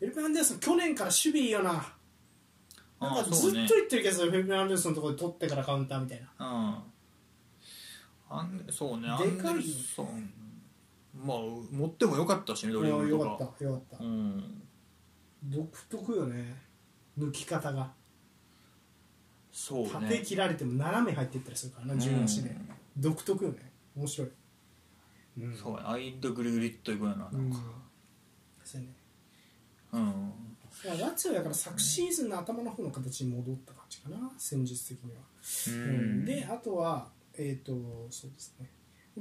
[0.02, 1.72] ソンエルペ・アンデルソン去年から守備いいよな。
[1.72, 3.66] なんあかずっとあそうね。
[3.68, 6.46] 言ってるけどフェルペ・アンデルソンのところで取ってからカウンターみたいな。
[6.46, 6.76] うん
[8.34, 9.08] アンそうね。
[9.10, 10.32] アでかいンデルソン
[11.14, 11.38] まあ
[11.70, 13.24] 持ってもよかったしねドリブルとか。
[13.24, 14.04] よかったよかった。
[14.04, 14.62] うん。
[15.44, 16.56] 独特よね。
[17.18, 17.92] 抜き方が。
[19.52, 22.56] そう縦ね切られても斜め入っていったりするからな順足で
[22.96, 23.70] 独特よね。
[23.94, 24.30] 面白い。
[25.40, 25.54] うん。
[25.56, 27.50] そうやアイドグリグリっといくやななうん。
[27.50, 27.58] んか
[28.64, 28.94] そうやね
[29.92, 30.32] うん。
[30.84, 35.20] いやラツィオやから昨シーズンの頭の方の形に戻った感じかな戦術的には、
[35.68, 36.24] ううん。
[36.24, 37.72] であとはえっ、と
[38.10, 38.68] そうですね。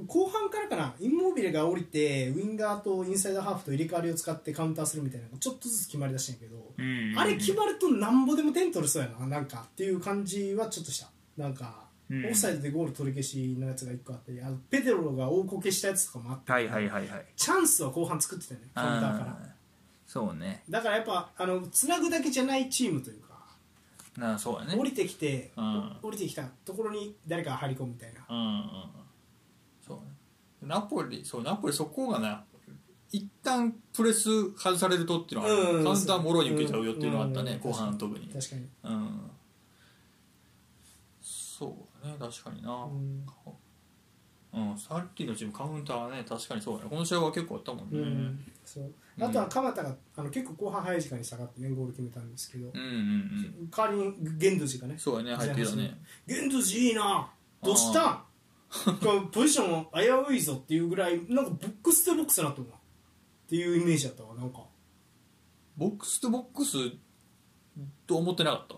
[0.08, 7.14] 後半からかなインモービレが降りてウィンガーとインサイドハーフと入れ替わりを使ってカウンターするみたいなのがちょっとずつ決まりだしたんやけど、うん。
[7.18, 11.10] あれ決まるとなんぼでも点取れそうやななんかっていう感じはちょっとした。
[11.38, 12.26] なんか、うん。
[12.26, 17.26] オフサイドでゴール取り消しのやつが1個あったりあのペテロが大こけしたやつとかもあって、はいはいはいはい。
[17.36, 19.51] チャンスは後半作ってたよねカウンターから
[20.12, 20.62] そうね。
[20.70, 23.48] だからやっぱあのつなぐだけじゃないチームというか
[24.18, 24.76] なそうやね。
[24.78, 25.96] 降りてきて、うん。
[26.02, 28.20] 降りてきたところに誰かが入り込むみたいな。
[28.30, 28.64] うんうんうん。
[29.88, 30.12] そうね。
[30.64, 32.44] ナポリそうナポリそこがな
[33.14, 38.28] 一旦プレス外されるとっていうのは、うんカウンターもろに受けちゃうよっていうのがあったね、うん後半特に。
[38.28, 39.32] 確かに、うん。
[41.22, 42.70] そうね確かにな。
[42.84, 43.26] うん
[44.54, 46.90] うん、さっきのチームカウンターはね確かにそうだね。
[46.90, 48.46] この試合は結構あったもんね、うん。
[48.66, 48.92] そう。
[49.20, 52.90] あとは鎌田があの結構後半早い時間に下がってねゴール決めたんですけど、うん、うんう
[53.64, 53.70] ん。
[53.70, 54.96] 代わりにゲンドジがね。
[54.98, 55.98] そうやね入ってたね。
[56.28, 57.32] ゲンドジいいな。
[57.64, 58.26] どうした？
[58.92, 59.88] んポジション
[60.28, 62.76] 危ういぞっていうぐらいなんかボックスとボックスなと思うっ
[63.50, 64.34] ていうイメージだったわ。
[64.36, 64.66] なんか。
[65.78, 66.78] ボックスとボックス
[68.06, 68.76] と思ってなかった？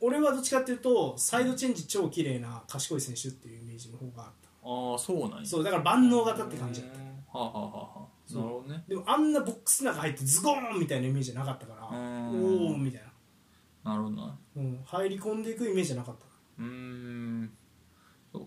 [0.00, 4.32] 俺はどっちかっていうとサイドチェンジ超綺麗な賢い選手っていうイメージの方が
[4.64, 5.36] あっああそうなんや。
[5.38, 6.80] たそうだから万能型って感じ。
[6.80, 6.98] だった
[7.38, 8.84] はあ、はあはあはあ、なるほどね。
[8.88, 11.98] でもあんなボックスの中入ってズゴーンみたいなイメージじゃなかったから。
[11.98, 12.68] うん。
[12.70, 13.02] おおみたい
[13.84, 16.24] な、なるほどなうん、入り込んでいくイメージじゃなかった。
[16.58, 17.52] うーん。
[18.32, 18.46] そう、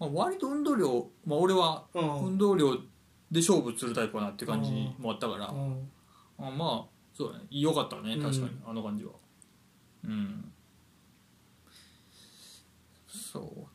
[0.00, 2.26] まあ、割と運動量、まあ、俺はうん。
[2.26, 2.74] 運動量
[3.30, 5.90] で勝負するタイプかなって感じもあったから、うん。
[6.38, 7.44] あまあそうだね。
[7.50, 8.22] 良かったねうん。
[8.22, 9.12] 確かに、あの感じは。
[10.04, 10.52] うん。
[13.06, 13.71] そう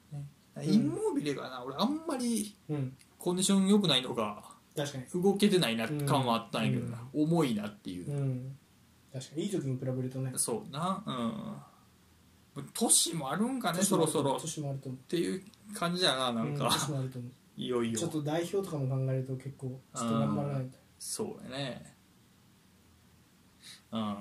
[0.64, 2.96] インモービレがな俺あんまりうん。
[3.20, 4.44] コンディション良くないのが
[4.76, 5.24] 確かに。
[5.24, 8.58] 動けてないな感はあったんやけどな、重いなっていう、うん。
[9.12, 9.44] 確かに。
[9.44, 10.32] いい時に比べるとね。
[10.36, 11.04] そうな。
[12.56, 12.66] うん。
[12.74, 14.36] 年もあるんかねそろそろ。
[14.38, 15.02] っ年もあると思う。
[15.10, 15.44] ていう
[15.74, 17.32] 感じやななんか、うん年もあると思う。
[17.58, 18.00] いよいよ。
[18.00, 20.78] ちょっと代表とかも考えると結構ちょっと頑張らないと。
[21.00, 21.96] そうやね。
[23.92, 24.14] うん。
[24.14, 24.18] っ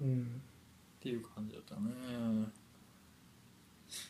[0.00, 0.42] うん。
[1.00, 1.80] ていう感じだったね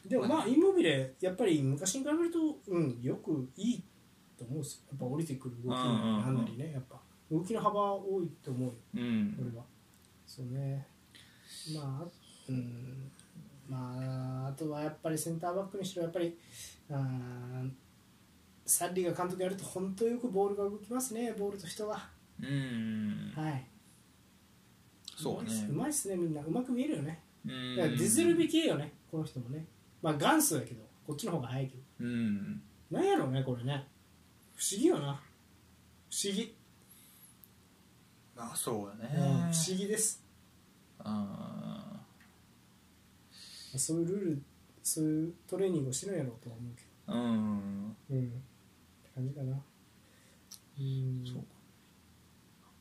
[0.07, 0.47] でもまあ。
[0.47, 3.83] インモビレやっぱり昔に比べるとうんよくいい
[4.37, 4.81] と思うんですよ。
[4.91, 7.01] やっぱ降りてくる動きなんなりねやっぱ。
[7.31, 8.75] 動きの幅多いと思うよ。
[8.95, 9.37] うん。
[9.41, 9.65] 俺は。
[10.27, 10.87] そうね。
[11.75, 12.07] まあ
[12.49, 13.11] うん。
[13.69, 16.39] まああとはやっぱりセンターバックにしろやっぱり
[16.91, 17.71] あー
[18.65, 22.09] サッリーが監督やると本当よくボールが動きますねボールと人が。
[22.41, 23.33] うん。
[23.35, 23.67] はい。
[25.17, 25.51] そうね。
[25.71, 26.41] うまいっすねみんな。
[26.43, 27.21] うまく見えるよね。
[27.45, 27.77] うん。
[27.77, 29.67] だからディズルビ系よねこの人もね。
[30.03, 31.83] まあ元祖やけどこっちの方が早いけど。
[32.01, 32.63] うん。
[32.91, 33.87] なんやろうねこれね。
[34.55, 35.21] 不思議よな。
[36.11, 36.55] 不思議、
[38.37, 40.23] あそうやうんね不思議です。
[41.01, 42.01] あ
[43.77, 44.43] そういうルール
[44.83, 47.97] そういうトレーニングをしてるんやろうとは思うけーうん。
[48.11, 48.25] どうん。
[48.25, 49.53] って感じかな。
[49.53, 51.25] うん。
[51.27, 51.45] そう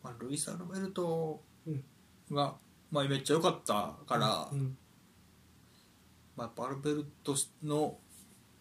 [0.02, 1.84] まあ、ルイス・アルベルトうん。
[2.32, 2.56] が、
[2.92, 4.78] まあ、めっちゃ良かったから、うん
[6.38, 7.98] まあ、やっぱアルベルトの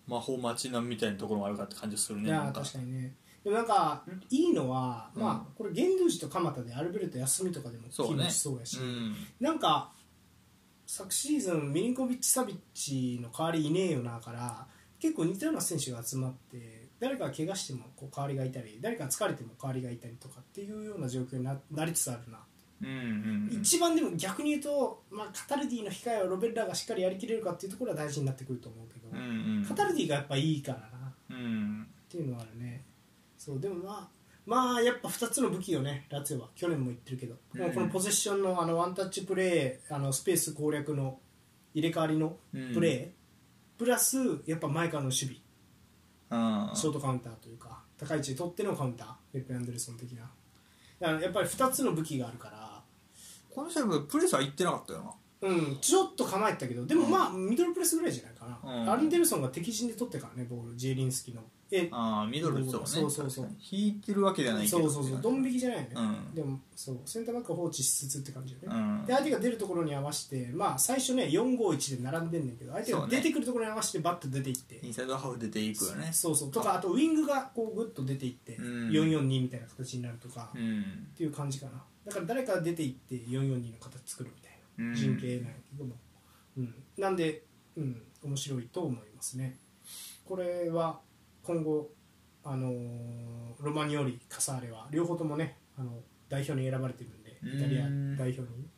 [0.07, 2.61] 魔法待ちなみたいなところもあるかって感じがするいやねなんか。
[2.61, 3.15] 確かにね。
[3.45, 5.23] でもなんかいいのは、うん。
[5.23, 8.25] まあこれ源宮寺と蒲田でアルベルト休みとかでも機そうね。
[8.25, 8.79] 能しそうやし。
[8.79, 9.15] うん。
[9.39, 9.93] なんか
[10.87, 14.67] 昨シーズンミリンコビッチ・サビッチの代わりいねえよなから
[15.01, 22.39] 結構似たような選手が集まって誰かが怪我してもこう代わりがいたり誰かが疲れても代わりがいたりとかっていうような状況にななりつつあるな、
[22.83, 23.61] うんうんうん。
[23.61, 29.65] 一番でも逆に言うと、まあ、カタルディの控えをロベルラがしっかりやりきれるかっていうところは大事になってくると思うけど、うんうん。
[29.67, 32.85] カタルディがやっぱいいからなうんっていうのはあるね。
[33.39, 36.49] そうでもまあまあやっぱ2つの武器よねラツィオは。
[36.55, 37.73] 去年も言ってるけど、うん。
[37.73, 41.19] このポゼッションのあのワンタッチプレーあのスペース攻略の
[41.75, 42.37] 入れ替わりの
[42.75, 43.09] プレー、
[43.79, 45.37] プラスやっぱ前からの守備。
[46.29, 50.29] あショートカウンターというか高い位置で取ってのカウンターフェルペ・アンデルソン的な
[51.01, 52.67] だからやっぱり2つの武器があるから。
[53.51, 55.49] この試合プレスは行ってなかったよな。
[55.49, 56.85] うん、ちょっと構えてたけど。
[56.85, 58.91] でもまあミドルプレスぐらいじゃないかな、うん。
[58.91, 60.77] アルンデルソンが敵陣で取ってからねボール。
[60.77, 62.87] ジェリンスキのえああミドルそうね。
[62.87, 63.49] そうそうそう。
[63.73, 64.89] 引いてるわけじゃないけど。
[64.89, 65.21] そうそうそう。
[65.21, 65.83] ドン引きじゃないよ。
[65.83, 66.01] ね、う
[66.33, 66.35] ん。
[66.35, 69.05] でもそうセンターバックは放置しつつって感じよね、うん。
[69.05, 74.81] で相手が出るところに合わせてまあ最初ね451で並んでんねんけど相手が出てくるところに合わせてバッと出ていって。
[74.87, 76.11] インサイドハーフ出ていくよね。
[76.13, 76.51] そうそう。
[76.53, 78.91] とかあとウイングがこうグッと出ていって、うん。
[78.91, 81.09] 442みたいな形になるとか、っうん。
[81.17, 81.73] ていう感じかな。
[82.05, 84.95] だから誰かが出ていって442の形作るみたいな、うん。
[84.95, 85.97] 陣形なんやけども、
[86.59, 87.43] うん、なんで、
[87.77, 89.59] うん、面白いと思いますね。
[90.25, 91.01] これは
[91.47, 91.91] 今後
[92.43, 98.69] あのーロマニオリカサーレは両方ともねあの代表に選ばれてるんでイタリアうん代表に。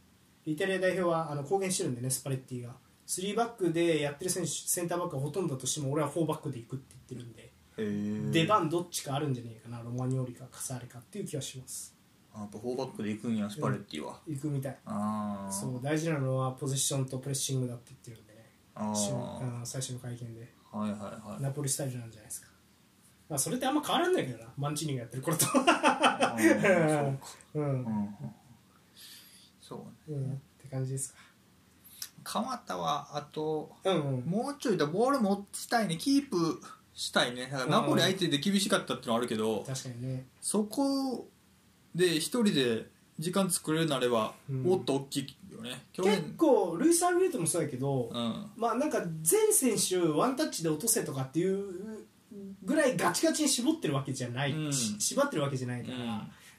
[0.47, 2.77] イタリア代表はあの公言してるんでねスパレッティが。
[3.07, 7.53] 3バックでやってる選手センターバックがほとんどだとしても俺は4バックで行くって言ってるんで。
[8.33, 11.97] 出番どっちかあるんじゃねえかなロマニオリかカサーレかっていう気はします。
[12.35, 14.79] やっぱ4バックで行くんやスパレッティは、行くみたい。
[15.51, 19.65] そう大事なのはポゼッションとプレッシングだって言ってるんでね。
[19.65, 20.53] 最初の会見で。
[20.71, 21.43] はいはいはい。
[21.43, 22.48] ナポリスタイルなんじゃないですか、
[23.29, 24.51] まあ、それってあんま変わらんないけどな。
[24.57, 25.47] マンチーニがやってる頃と。
[25.47, 26.37] うか。
[27.55, 28.17] うん、うん
[29.61, 30.17] そうね。
[30.17, 31.19] うん、って感じですか。
[32.25, 34.25] 鎌田はあとうんうん。
[34.25, 35.97] もうちょいだボール持ちたいね。
[35.97, 36.61] キープ
[36.95, 37.51] したいね。
[37.69, 40.27] ナポリ相手で厳しかったってのはあるけど確かにね。
[40.41, 41.29] そこ
[41.95, 42.87] で一人で
[43.19, 44.63] 時間作れるなれば、うん。
[44.63, 45.87] もっと大きいよね。
[45.93, 48.51] 去結年構ルイス・アルベルトもそうやけど、うん。
[48.57, 52.07] まあなんか全選手ワンタッチで落とせとかっていう
[52.63, 54.73] ぐらいガチガチに絞ってるわけじゃない、うん。
[54.73, 56.05] し縛ってるわけじゃないから、うん。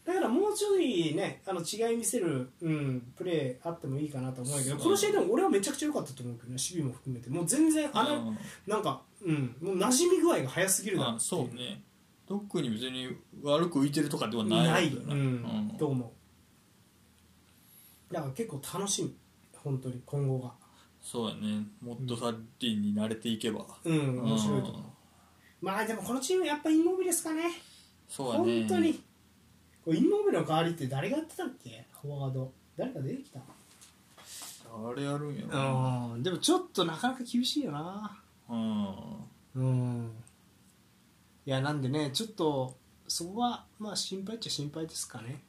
[0.06, 7.30] だからもうちょいねあの違い見せる、うん、プレーあってもいいかなと思うけどこの試合でも俺はめちゃくちゃ良かったと思うけどね守備も含めて。
[7.30, 8.38] もう全然あの、うん。
[8.68, 11.84] なんか、うん、もう馴染み具合が早すぎるなあっていそうね。
[12.28, 13.08] 特に別に
[13.42, 14.68] 悪く浮いてるとかではない。
[14.68, 15.76] ない、うん。
[15.80, 16.14] と思
[18.12, 18.14] う。
[18.14, 19.16] だから結構楽しみ。
[19.64, 20.52] 本当に今後が。
[21.02, 21.66] そうだね。
[21.82, 24.84] もっとサッリーに慣れていけば、うん面白いと思う、
[25.62, 27.44] まあでもこのチームやっぱインモビレですかね。
[28.08, 28.62] そうだね。
[28.62, 28.94] 本当に。
[29.84, 31.86] これインモビレの代わりって誰がやってたっけ？
[32.02, 32.52] フォワード。
[32.78, 33.40] 誰か出てきた？
[33.40, 36.24] あれやるんやろうん。
[36.24, 38.22] でもちょっとなかなか厳しいよな。
[38.50, 38.88] うん。
[39.56, 40.12] うん。
[41.46, 45.42] いやなんでねちょっとそこはまあ心配っちゃ心配ですかね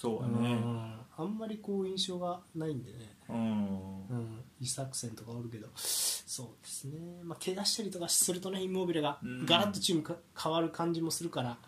[0.00, 0.52] そうだね。
[0.52, 0.92] うん。
[1.16, 2.98] あんまりこう印象がないんでね。
[3.28, 3.36] うん。
[3.36, 5.66] うん、イサクセンとかおるけど。
[5.74, 9.44] そうですね、まあ、怪我したりとかするとねインモービレがうん。
[9.44, 11.58] ガラッとチームか変わる感じもするから、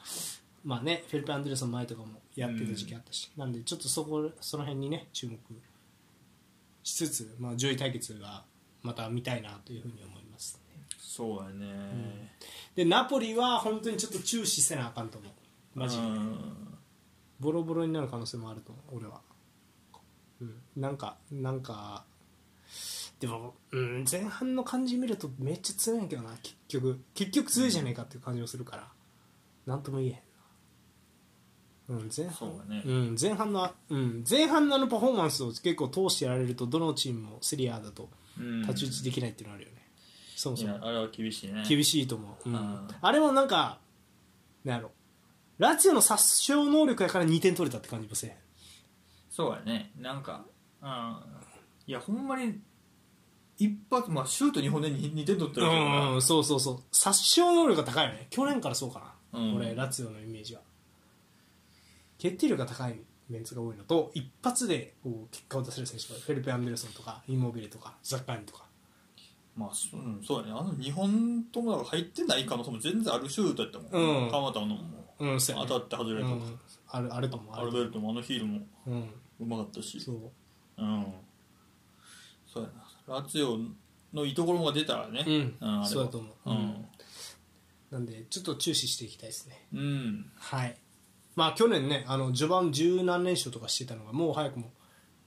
[0.64, 5.36] まあね、フェルペ・アンデルソン前とかもやってた時期あったし、なんでちょっとそこその辺にね注目
[6.84, 8.44] しつつ、まあ、上位対決が
[8.82, 12.36] また見たいなというふうに思います、ね、そうだね。
[12.76, 15.32] でナポリは本当にちょっと注視せなあかんと思う。
[15.74, 16.70] マジで、うん
[17.40, 19.20] ボロボロになる可能性もあると思う俺は、
[20.40, 22.04] うん、なんかなんか
[23.20, 27.00] でも、うん、前半の感じ見るとめっちゃ強いんやけどな結局。
[27.14, 28.88] 結局強いじゃねえかっていう感じもするから。
[29.66, 30.10] なんとも言え
[31.92, 32.82] へんな、うん、前半そうだね。
[32.86, 38.62] うん、前半の、うん、前半のあのパフォーマンスを結構通してやられるとどのチームもセリアだとうん。
[38.62, 39.86] 太刀打ちできないっていうのあるよね、
[40.34, 40.72] そもいそも。
[40.72, 41.62] やあれは厳しいね。
[41.68, 42.54] 厳しいと思う、うん。
[42.54, 43.80] うんあれもなんか
[44.64, 44.92] なんやろ
[45.60, 48.36] ラツィオの殺傷能力やから2点取れたって感じもせえへん
[49.28, 49.92] そうやね。
[49.98, 50.46] なんか
[50.80, 51.16] うん。
[51.86, 52.58] いやほんまに
[53.58, 56.78] 一発まあシュート2本で 2, 2点取ってるけどなうんそうそうそう。
[56.90, 58.26] 殺傷能力が高いよね。
[58.30, 59.56] 去年からそうかな、うん。
[59.56, 60.62] 俺ラツィオのイメージは。
[62.16, 68.64] 決定力が高いメンツが多いのと一発でこう結果を出せる選手がフェルペ・アンデルソンとかインモビレとかザッカーニとか
[69.56, 70.52] まあそ,、うん、そうやね。
[70.52, 74.30] あの2本ともだから入ってない可能性も全然あるシュートやったもん、うん。
[74.30, 74.76] 鎌田のも。
[75.18, 76.58] うん当たって外れた、うん、
[76.88, 77.54] あるあると思う。
[77.54, 78.58] あアルベルトもあのヒールも。
[78.86, 79.10] ううん。
[79.40, 80.00] うまかったし。
[80.00, 80.16] そう。
[80.78, 81.06] うん。
[82.46, 82.70] そうや
[83.08, 83.16] な。
[83.16, 83.58] ラツィオ
[84.14, 85.24] のいいところが出たらね。
[85.26, 85.56] うん。
[85.60, 86.50] あれはそうだと思う。
[86.50, 86.86] うん、うん。
[87.90, 89.66] なんでちょっと注視していきたいですね。
[89.74, 90.30] うん。
[90.36, 90.76] はい。
[91.36, 94.72] まあ去年ねあの序盤十何連勝とかしてたのがもう早くも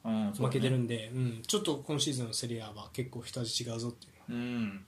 [0.03, 4.85] 負けてるんで、うん、ちょっと今シーズンのセリアは結構一味違うぞっていううん。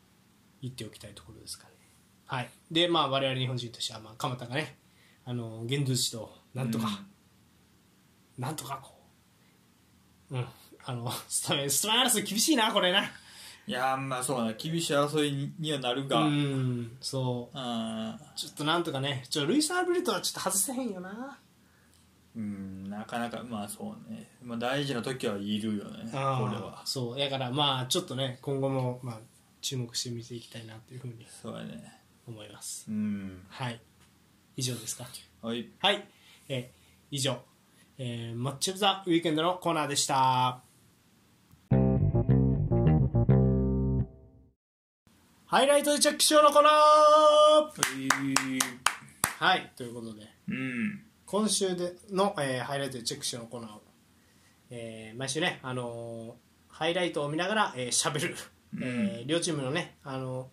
[0.61, 1.73] 言っておきたいところですかね。
[2.27, 4.77] はい、で、まあ、我々日本人としては、まあ、鎌田がね、
[5.25, 6.87] あのゲンドゥ氏となんとか、
[8.37, 8.93] なんとかこ
[10.31, 10.45] う、うん、
[10.83, 13.03] あのスタメンスタメン争い厳しいな、これな。
[13.67, 14.53] いやまあそうだな。
[14.53, 16.81] 厳しい争いにはなるが、ううん。
[16.81, 18.19] ん、そう、うん。
[18.35, 21.37] ちょっとなんとかね、ちょルイス・アルベルトはちょっと外せへんよな。
[22.35, 26.81] なかなかまあそうね、まあ、大事な時はいるよねこれは。
[26.85, 29.19] そう、だからまあ、ちょっとね、今後も、まあ、
[29.61, 32.01] 注目して見ていきたいなというふうにそうやね。
[32.27, 32.85] 思います。
[32.89, 33.45] うん。
[33.47, 33.79] はい、
[34.57, 35.05] 以上ですか？
[35.41, 35.69] はい。
[35.79, 36.05] はい、
[36.49, 37.37] えー以上、
[37.97, 40.59] えーマッチオブザウィークエンドのコーナーでした。
[45.45, 46.73] ハイライトでチェックしようのコーナー。
[49.39, 51.04] はい、ということで、うん
[51.35, 53.81] 今週での、えーハイライトでチェックしようのコーナーを、
[54.69, 56.33] えー毎週ね、あのー
[56.69, 58.35] ハイライトを見ながら喋、えー、喋る、
[58.81, 60.47] えー両チームのね、あのー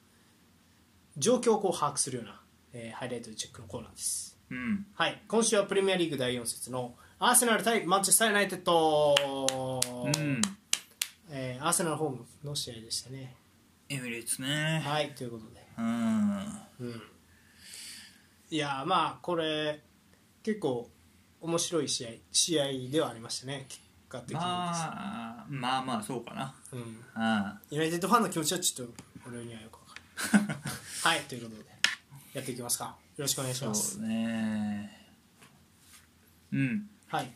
[1.18, 2.40] 状況をこう把握するような、
[2.72, 4.36] えーハイライトでチェックのコーナーです。
[4.50, 4.84] うん。
[4.94, 9.14] はい、今週はプレミアリーグ第4節のアーセナル対マンチェスター・ユナイテッド、
[10.04, 10.42] うん。
[11.30, 13.36] えーアーセナルホームの試合でしたね。
[13.88, 14.82] エミレーツね。
[14.84, 16.60] はい、ということで、うん。
[16.80, 17.02] うん、
[18.50, 19.80] いやーまあこれ
[20.42, 20.90] 結構
[21.40, 26.98] 面白い試合試合ではありましたね、結果的にまあまあまあそうかなうん。
[27.14, 28.94] あユナイテッドファンの気持ちはちょっと
[29.28, 29.80] 俺にはよくわ
[30.30, 30.54] かる。
[31.02, 31.68] はい、ということで
[32.34, 32.84] やっていきますか。
[32.84, 33.96] よろしくお願いします。
[33.96, 35.08] そうね
[36.52, 37.30] うんはい。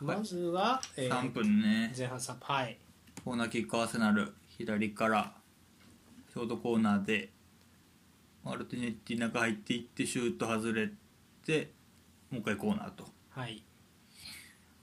[0.00, 2.40] まずは、えー3分ね前半3分。
[2.40, 2.78] はい。
[3.24, 5.34] コーナーキックアーセナル左から
[6.32, 7.30] ショートコーナーで
[8.44, 10.90] マルティネッティ中入っていってシュート外れ
[11.44, 11.72] て
[12.30, 13.04] もう一回コーナーと。
[13.30, 13.62] はい、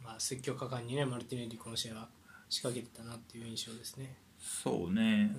[0.03, 2.08] まあ、積極果敢にねマルティネリこの試合は
[2.49, 5.31] 仕掛けてたなっていう印象ですね、そうね。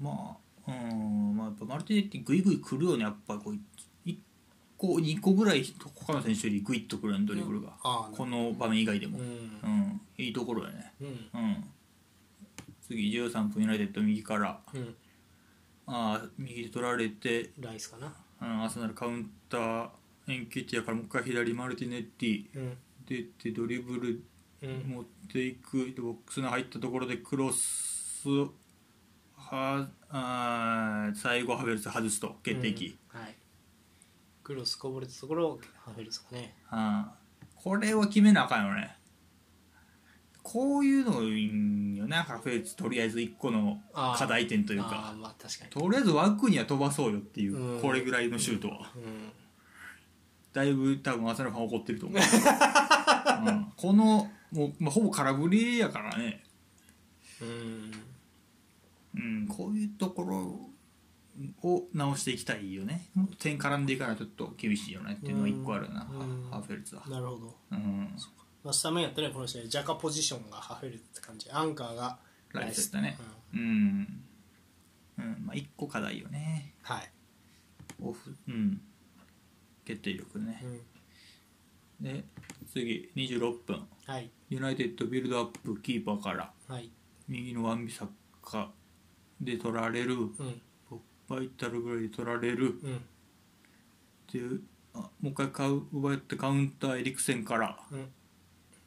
[0.00, 1.36] う、ん、まあうん。
[1.36, 3.02] まあやっぱマルティネッティグイグイ来るよね。
[3.02, 3.58] やっぱこう
[4.06, 4.16] 1
[4.78, 9.18] 個2個ぐらい他の選手よりグイッとくるよねドリブルが、ああこの場面以外でも。
[9.18, 9.24] う、ん。
[9.24, 9.28] う
[9.66, 10.00] ん。
[10.18, 10.92] いいところやね。
[11.00, 11.08] うん。
[11.08, 11.64] うん。
[12.86, 14.60] 次13分ユナイテッド右から。
[14.72, 14.94] うん。
[15.86, 18.12] ああ右で取られて、ライスかな。
[18.40, 19.88] うん、アーセナルカウンター
[20.26, 22.76] エンケティアからもう一回左マルティネッティうん。
[23.06, 24.22] 出てドリブル
[24.62, 24.82] うん。
[24.88, 25.92] 持っていく。
[25.94, 28.28] でボックスに入ったところでクロス
[29.36, 33.20] はあー最後ハベルツ外すと決定機、うん。
[33.20, 33.34] はい。
[34.42, 36.54] クロスこぼれたところをハフェルツかね。
[36.70, 37.62] あー。
[37.62, 38.96] これは決めなあかんよね。
[40.42, 42.16] こういうのいいんよね。
[42.16, 45.12] ハベルツとりあえず1個の課題点というあか。
[45.14, 45.70] あまあ確かに。
[45.70, 47.80] とりあえず枠には飛ばそうよっていう、うん。
[47.80, 48.98] これぐらいのシュートは、う
[50.54, 52.20] だいぶ多分浅野ファン怒ってると思う、
[53.46, 53.72] うん。
[53.76, 56.44] このもう、まあ、ほぼ空振りやからね。
[57.42, 57.92] んうん。
[59.16, 63.08] うん、こういうところを直していきたいよね。
[63.14, 65.14] もっと点絡んでいかないとちょっと厳しいよね。
[65.14, 66.50] っていうのが一個あるな、うん。
[66.50, 67.56] ハーフェルツは、なるほど。
[67.72, 68.16] うん、
[68.62, 71.50] まあ、スタメンやったらこの試合ジャカポジションがハフェルツって感じ。
[71.50, 72.18] アンカーが
[72.52, 73.18] ライスだね。
[73.52, 74.22] うん。
[75.18, 76.74] うん、うん、まあ一個課題よね。
[76.82, 77.10] はい、
[78.00, 78.80] オフうん
[79.84, 80.62] 決定力ね。
[82.00, 82.24] うん、で
[82.72, 83.86] 次26分。
[84.06, 84.30] はい。
[84.50, 86.90] ユナイテッドビルドアップキーパーからはい。
[87.28, 88.08] 右のワンビサッ
[88.42, 88.70] カ
[89.40, 90.60] で取られるうん。
[91.28, 93.02] バイタルぐらいで取られるうん。
[94.32, 94.60] で
[94.94, 98.08] あもう一回買う奪ってカウンターエリクセンからうん。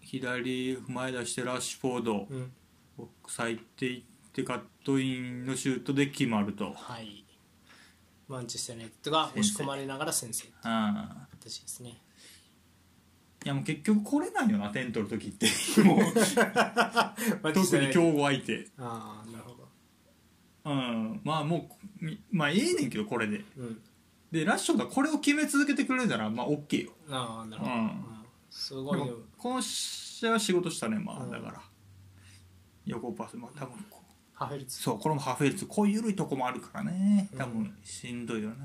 [0.01, 2.51] 左前出してラッシュフォードうん。
[2.97, 6.73] ボックス入っていってカットインのシュートで決まると。
[6.73, 7.26] はい
[8.27, 12.01] マンチェスター・ユナイテッドが押し込まれながら先制ああ私ですね。
[13.45, 15.47] いやもう結局これなんよな点取る時って。
[15.83, 15.99] もう
[17.53, 18.67] 特に強豪相手。
[18.77, 19.69] ああなるほど。
[20.65, 21.21] うん。
[21.23, 23.45] まあもうみまあええねんけどこれで。
[23.55, 23.81] うん。
[24.31, 26.93] でラッシュがこれを決め続けてくれるならまあ OK よ。
[27.09, 27.79] ああなるほど、うん。
[27.79, 28.25] うん。
[28.49, 31.31] すごいねでもこの試合は仕事したねまあうん。
[31.31, 31.61] だから。
[32.85, 34.80] 横パスまあ多分こうハフェルツ。
[34.84, 35.65] そうこれもハーフェルツ。
[35.65, 37.28] こういう緩いとこもあるからね。
[37.36, 38.56] 多分しんどいよな、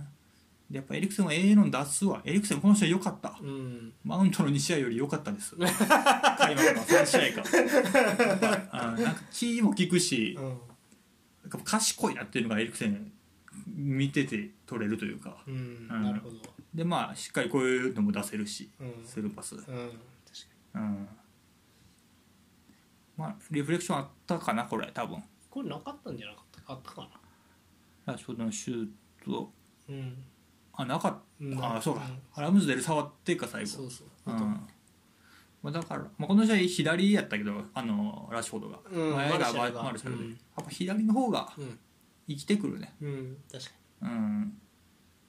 [0.71, 3.39] でやっぱエリクセンはええの出すわエリクセンこの試合良かった。
[3.41, 3.93] うん。
[4.05, 5.57] マウントの2試合より良かったです。
[5.57, 8.77] 開幕の3試合か。
[8.99, 10.45] なんか気も利くしうん。
[10.45, 10.59] なん
[11.51, 13.11] か賢いなっていうのがエリクセン
[13.67, 15.43] 見てて取れるというか。
[15.47, 16.03] うん、うん。
[16.03, 16.37] なるほど。
[16.75, 18.69] でまあしっかりこういうのも出せるし。
[18.79, 19.07] うん。
[19.07, 19.55] スルーパス。
[19.55, 19.87] うん確か
[20.75, 21.09] うん。
[23.17, 25.17] まあリフレクションあったかなこれ多分。
[25.17, 27.09] にこれなかったんじゃなかったあったかな。
[28.07, 28.89] ラッシュフォードのシュー
[29.25, 29.53] ト。
[29.91, 30.17] うん。
[30.73, 31.59] あなかっうん。
[31.59, 32.03] たあそうか。
[32.37, 32.43] うん。
[32.43, 33.67] ラムズデル触ってか最後。
[33.69, 34.07] そうそう。
[34.27, 34.39] うん。
[35.63, 39.83] まあ、だから、まあ、この試合左やったけどあのラッシュフォードが、うん前がマルシャルが。
[39.83, 40.25] マルシャルで。
[40.25, 40.31] うん。
[40.31, 41.79] やっぱ左の方がうん。
[42.29, 42.95] 生きてくるね。
[43.03, 43.71] うん確か
[44.03, 44.09] に。
[44.09, 44.59] うん。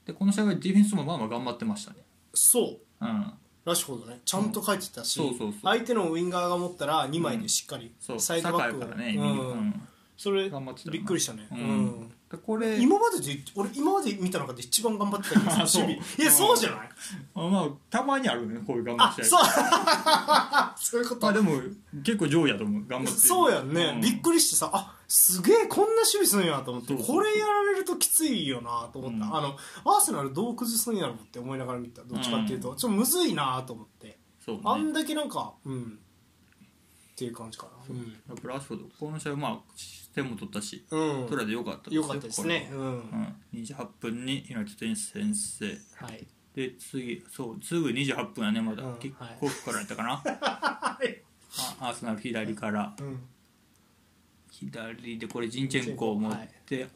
[0.05, 1.97] でこの試合はディフェンスもまあまあ頑張ってましたね。
[2.33, 3.05] そう。
[3.05, 3.33] うん。
[3.65, 4.21] ラッシュフォードね。
[4.23, 5.29] ちゃんと書いてたし、うん。
[5.31, 5.59] そうそうそう。
[5.63, 8.19] 相手のウインガーが持ったら2枚でしっかりそう。
[8.19, 8.81] サイドバックを。
[8.81, 9.27] サカやからね、うん。
[9.27, 9.87] 右うん
[10.23, 10.97] それ頑張ってたよな。
[10.99, 11.85] びっくりしたね、ううん。
[12.05, 15.83] んでこれ今までで俺今まで見た中で一番頑張ってたよ守 あそう。
[15.83, 16.89] 備いやそうじゃない？
[17.35, 19.41] あまあたまにあるねこういう頑張っあそう。
[19.43, 21.21] 合 そういうこと。
[21.25, 21.51] まあでも
[22.03, 22.87] 結構上位やと思う。
[22.87, 23.27] 頑張ってる。
[23.27, 24.01] そうやんね、うん。
[24.01, 29.35] びっくりしてさあすげえこんな守備するんやと思ってそうそうこれやられるときついよなと思った、うん。
[29.35, 32.01] あのアーセナルどう崩すんやろって思いながら見た。
[32.03, 34.17] どっちかっていうと、ちょっとむずいなと思って。
[34.43, 34.61] そうね。
[34.63, 35.99] あんだけなんかうん。
[37.11, 37.95] っていう感じかな。
[37.95, 39.59] やっぱラッシュフォードこの試合はまあ
[40.13, 42.69] 点も取ったしうん、取らでよかったよかったですね。
[42.71, 43.27] うん、これは。
[43.53, 46.25] うん、28分にユナイテッドに先制はい。
[46.55, 50.97] で次そうすぐ28分やねまだ、うんキックオフからやったかな、 あ
[51.79, 52.95] アーセナル左から。
[52.99, 53.19] うん。
[54.51, 56.87] 左でこれジンチェンコを持って、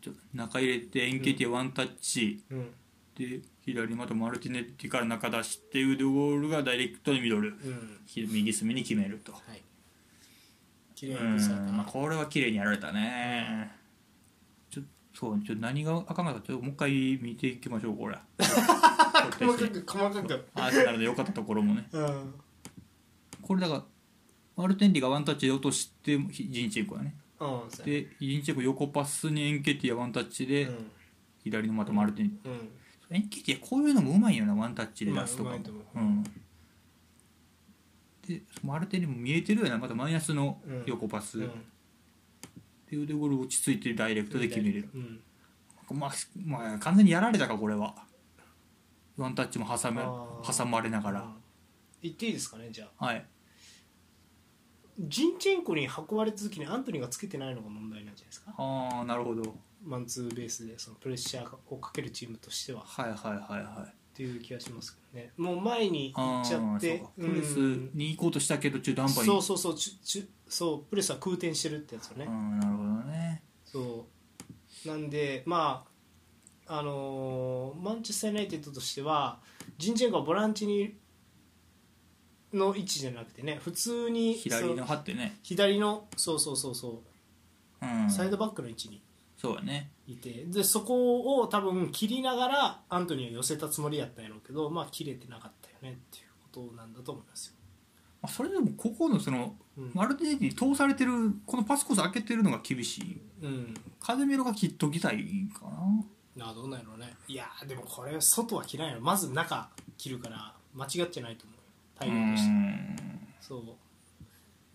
[0.00, 2.74] ちょ中入れてエンケティアワンタッチ、うん。
[3.14, 7.50] で左またマルティネッティから中出して腕ゴールがダイレクトにミドル。
[7.50, 8.00] うん。
[8.06, 9.32] ひ右隅に決めると。
[9.32, 9.62] はい
[10.98, 11.62] 綺麗うに崩された。
[11.62, 13.70] ん、まあ、なこれは綺麗にやられたね。
[14.68, 14.82] ちょ
[15.14, 18.18] そうちょ何があかんかったちょっともう一回見ていきましょうこれ。
[18.38, 20.48] 細かく細かく。
[20.54, 21.88] アーセナルで良かったところもね。
[21.92, 22.34] うん。
[23.40, 23.84] これだから
[24.56, 27.14] マルテンリがワンタッチで落としてジンチェンコやね。
[27.38, 30.90] うんでジンチェンコ横パスにエンケティアワンタッチで、うん。
[31.44, 32.68] 左のまたマルテンリ、うん。
[33.10, 35.56] エンケティアこういうのもうまいよなワンタッチで出すとかも。
[35.56, 35.74] うまいう。
[35.94, 36.24] うん
[38.60, 40.84] でマルテンリも見えてるよなまたマイナスのうん。
[40.86, 41.50] 横パス、うん。
[42.90, 45.20] で腕ゴール落ち着いてダイレクトで決めれる、うん。
[45.98, 46.10] まあ、
[46.44, 47.94] まあ完全にやられたかこれは。
[49.16, 51.32] ワンタッチも挟め挟まれながら。
[52.00, 53.06] 言っていいですかねじゃあ。
[53.06, 53.26] はい。
[55.00, 58.52] ジンチェンコに運ばれた時にアントニーがつけてないのが問題なんじゃないですか？
[58.56, 59.56] ああなるほど。
[59.84, 62.80] マンツーベースでそのプレッシャーをかけるチームとしては。
[62.80, 65.32] っはいはいはいはいていう気がしますけどね。
[65.36, 67.56] もう前に行あっちゃってプレス
[67.94, 69.24] に行こうとしたけど中途半端に。
[69.26, 73.42] そうそうそうちゅちゅそうプレスは空転してるってやつをね、うんなるほどね。
[73.64, 74.06] そ
[74.84, 74.88] う。
[74.88, 75.84] なんでま
[76.66, 79.38] ああのーマンチェスター・ユナイテッドとしては
[79.78, 80.96] ジンチェンコはボランチに
[82.52, 85.38] の位置じゃなくてね普通に左のそ張ってね。
[85.44, 87.04] 左のそうそうそうそ
[87.82, 87.86] う。
[87.86, 88.10] うん。
[88.10, 89.00] サイドバックの位置に
[89.38, 89.90] そうやね。
[90.08, 90.44] いて。
[90.46, 97.54] でそこを多分切りながらアントニーは寄せたつもりやったんやろうけどまあ切れてなかったよねっていうことなんだと思いますよ、
[98.20, 99.92] まあそれでもここのそのうん。
[99.94, 101.12] マルティネッリに通されてる
[101.46, 103.20] このパスコース開けてるのが厳しい。
[103.42, 105.24] うん、風見ろが切っときたい
[105.54, 105.66] か
[106.36, 106.44] な。
[106.46, 107.14] なあどうなんやろうね。
[107.28, 111.62] いやーでもこれ外は切らないよまず中切るから間違ってないと思うよ。
[111.94, 112.50] う対応として。
[112.50, 112.96] ん。
[113.40, 113.62] そう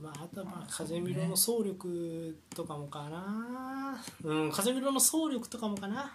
[0.04, 4.04] まああとはまあ風見ろの走力とかもかな。
[4.24, 6.12] うん風見ろの走力とかもかな。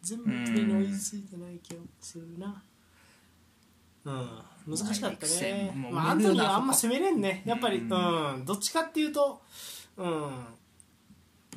[0.00, 2.62] 全部に追いついてない気がするな。
[4.04, 4.28] うん
[4.66, 5.72] 難しかったね。
[5.76, 7.42] まあまあアントニーはあんまそ攻めれんね。
[7.44, 9.42] やっぱりううんんどっちかっていうと
[9.98, 10.44] うん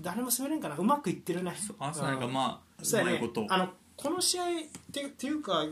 [0.02, 0.76] 誰も攻めれんかな。
[0.76, 1.56] うまくいってるね。
[1.80, 3.46] アーセナルがまあそうまいこと。
[3.50, 4.48] あのこの試合っ
[4.92, 5.64] てっていうか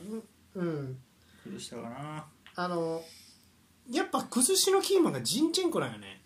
[0.55, 0.97] うん。
[1.43, 2.25] 崩したかな。
[2.55, 3.01] あの
[3.91, 6.21] やっぱ崩しのキーマンがジンチェンコなんよね。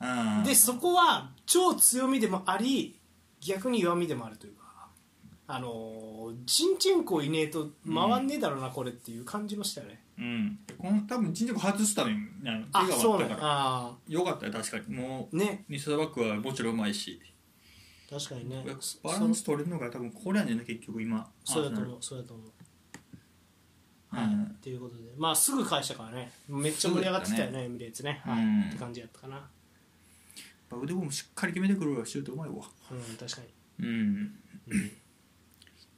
[0.00, 0.44] うん。
[0.44, 2.98] でそこは超強みでもあり
[3.40, 4.88] 逆に弱みでもあるというか
[5.48, 10.00] あのジンチェンコいねえと回んねえだろうな、これっていう感じましたよね。
[10.18, 10.58] うん。
[10.78, 13.36] この多分人力初スタメンなのあ怪そうなんや。
[13.36, 13.52] 我あったから。
[13.52, 14.94] あよかったよ確かに。
[14.94, 15.64] もーね。
[15.68, 17.20] う西田バックはもちろんうまいし。
[18.08, 18.64] 確かにね。
[19.02, 21.26] バランス取れるのが多分これやねんな結局今。
[21.44, 22.46] そうだと思うそうだと思う。
[22.46, 22.52] うん
[24.12, 25.02] はい、っていうことで。
[25.16, 28.42] まあすぐ返したからねめっちゃ盛り上がってたよねエミレーツね、はい。
[28.42, 29.48] うんって感じやったかな。
[30.82, 32.56] 腕もしっかり決めてくるわシュートうまいわ。
[32.90, 33.42] うん確か
[33.80, 34.22] うん。
[34.66, 34.90] に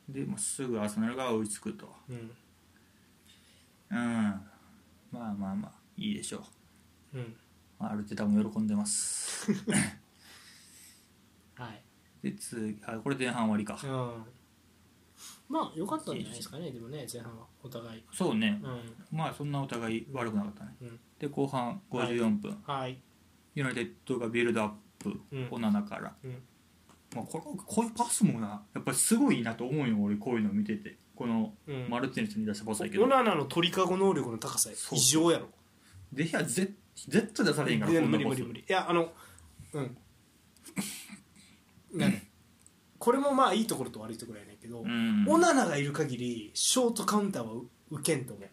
[0.09, 1.89] で、まあ、すぐアーセナルが追いつくと。
[2.09, 2.17] うん、
[3.91, 3.97] うん。
[5.11, 6.45] まあまあまあいいでしょ
[7.15, 7.19] う。
[7.19, 7.21] うん。
[7.21, 7.37] うん
[7.81, 9.53] アルテタも喜んでます。
[11.55, 11.83] はい。
[12.23, 13.79] で次あこれ前半終わりか。
[13.83, 14.25] うん
[15.55, 18.03] まあ良かったんじゃないですかねでもね前半はお互い。
[18.13, 18.61] そうね。
[18.61, 19.17] うん。
[19.17, 20.75] まあそんなお互い悪くなかったね。
[20.83, 21.01] うん。
[21.21, 22.99] で後半54分、はい。
[23.55, 25.49] ユナイテッドがビルドアップ、うん。
[25.53, 26.43] オナナから、うん。
[27.15, 30.99] まあ、これこういうパスもなやっぱりすごいなと思うよ俺こういうの見てて。
[31.15, 31.87] このうん。
[31.89, 35.47] マルティネスに出したパスだけど、オナナの鳥かご能力の高さ異常やろ。
[36.13, 36.75] でいや絶
[37.07, 38.61] 絶対出されへんから無理無理無理。
[38.61, 39.13] いやあの
[39.73, 39.97] うん。
[41.93, 42.34] ね
[43.05, 45.27] これもまあいいところと悪いところやねんけど、うん。
[45.29, 47.53] オナナがいる限りショートカウンターは
[47.91, 48.49] 受けんと思う。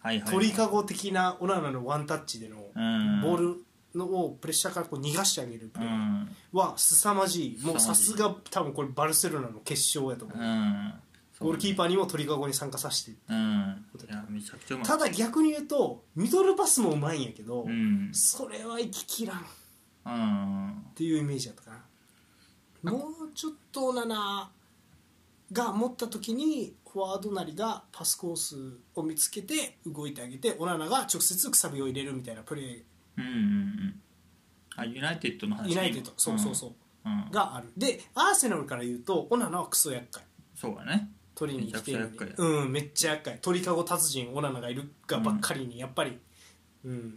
[0.00, 3.20] はいはい鳥かご的なオナナのワンタッチでのうん。
[3.22, 3.64] ボール
[3.94, 6.28] のをプレッシャーからこう逃がしてあげるプうレーん。
[6.52, 7.64] は凄まじい。
[7.64, 10.94] もうさすが多分これバルセロナの決勝やと思う、うん。
[11.38, 13.36] ゴールキーパーにも鳥かごに参加させてうん。
[13.36, 14.86] いやめちゃくちゃうまい。
[14.88, 18.10] ただ逆に言うとミドルパスもうまいんやけど、うん。
[18.12, 19.36] それは行ききらん。
[19.36, 19.40] っ
[20.06, 20.84] うん。
[20.96, 21.83] ていうイメージだったかな
[22.90, 22.98] も
[23.30, 24.50] うちょっとオナナ
[25.52, 28.56] が持った時にフォワードなりがパスコース
[28.94, 32.82] を見つけて動いてあげてオナナが直接くさびを入れるみたいなプレー
[33.16, 34.00] うんうんうん。
[34.76, 36.72] あユナイテッドの話ねユナイテッドそうそうそう、
[37.04, 37.68] うん、うんがある。
[37.76, 40.22] でアーセナルから言うとオナナはクソ厄介。
[40.54, 41.10] そうだね。
[41.34, 43.38] 取りに来てるうんめっちゃ厄介。
[43.40, 46.10] 鳥かご達人オナナがいるがばっかりにやっぱり。
[46.10, 46.20] うん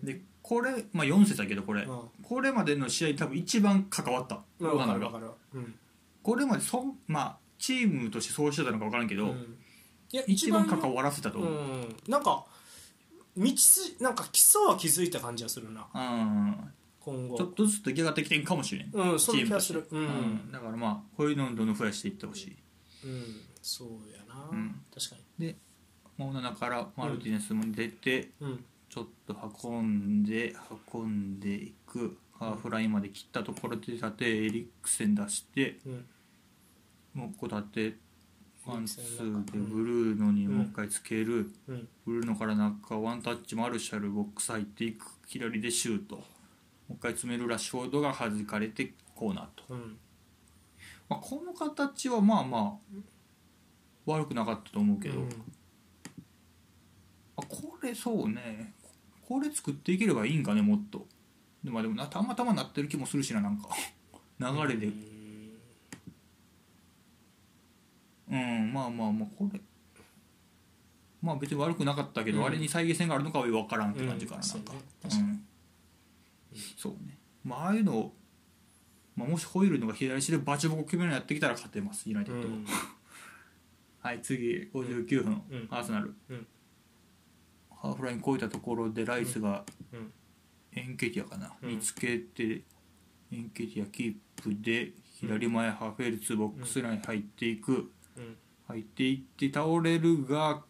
[0.03, 1.99] でこれ、まあ、4節だけどこれ、うん。
[2.23, 4.39] これまでの試合多分一番関わった。
[4.59, 5.59] うんオナナがわかるわかる。
[5.59, 5.75] うん。
[6.23, 9.57] これまでそんまあチームとしてそうしてたのか分からんけど、うん。
[10.11, 11.97] いや一番関わらせたとう思う、ん。
[12.07, 12.45] なんか
[13.35, 15.85] 道筋なんか基礎は気づいた感じがするな。
[15.93, 16.55] うん。
[17.01, 17.37] 今後。
[17.37, 19.85] ちょっとずつ出来上がってきてんかもしれん、うんそ気がする。
[19.91, 20.51] うん、うん。
[20.51, 22.57] だからまあこういうのをどんどん増やしていってほしい、
[23.05, 24.81] うん、そうやな、うん。
[24.93, 25.57] 確かに
[26.17, 28.65] オナナからマルティネスも出て、にうん
[28.97, 29.35] ちょっと
[29.69, 30.55] 運んで
[30.91, 32.17] 運んでいく。
[32.39, 36.05] ハーフラインまで切ったところで縦エリクセン出してうん。
[37.13, 37.97] もうここ縦
[38.65, 41.87] ワンツーでブルーノにもう一回つける、うん。
[42.05, 46.15] ブルーノから中ワンタッチマルシャルボックス入っていく左でシュート。
[46.15, 46.23] も
[46.91, 49.97] う一回詰めるラッシュフォードが弾かれてコーナーと、うん。
[51.09, 52.79] まあ、この形はまあま
[54.07, 55.29] あ悪くなかったと思うけど、うん。
[57.37, 58.73] あこれそうね
[59.27, 61.05] これ作っていければいいんかねもっと。
[61.61, 63.67] で,、まあ、でもなたまたまなってる気もするしななんか。
[64.39, 64.87] 流れで。
[68.29, 69.59] うんまあまあまあこれ。
[71.21, 72.45] まあ別に悪くなかったけど、うん。
[72.45, 74.73] あれに再現性があるのかは分からんって感じかな、うんなんか。
[75.09, 75.43] そうん。
[76.77, 78.15] そうね、まあ、ああいうのを、
[79.15, 82.47] まあ、もしホイルンドが左足でバチボコ決めるのやってきたら勝てますユナイテッド。
[82.47, 82.65] も、うん。
[83.99, 85.67] はい次59分、うん。
[85.69, 86.47] アーセナル、うん
[87.81, 89.63] ハーフライン越えたところでライスが
[89.93, 90.11] うん。
[90.73, 91.69] エンケティアかな、うん。
[91.69, 92.61] 見つけて
[93.31, 98.37] エンケティアキープで左前ハーフェルツボックスライン入っていく、うん。
[98.67, 100.61] 入っていって倒れるが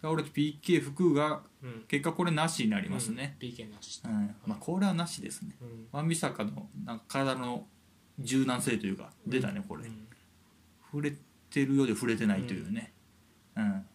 [0.00, 1.84] 倒れて PK 服がうん。
[1.86, 3.48] 結果これなしになりますね、うん。
[3.48, 4.02] PK なし。
[4.04, 4.34] うん。
[4.46, 5.56] まあこれはなしですね。
[5.60, 5.86] うん。
[5.92, 7.66] ワンビサカのなんか体の
[8.18, 10.08] 柔軟性というか出たねこれ、うん
[10.92, 11.14] 触れ
[11.48, 12.92] てるようで触れてないというね。
[13.56, 13.86] うん、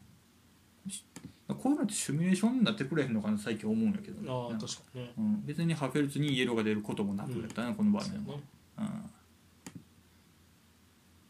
[1.56, 4.28] こういうのってシミュレーションになってくれへんのかな最近思うんやけどね。
[4.30, 5.14] ああ確かにね。
[5.18, 8.44] うん、別にハフェルツにイエローが出ることもなくやったね、この場面はね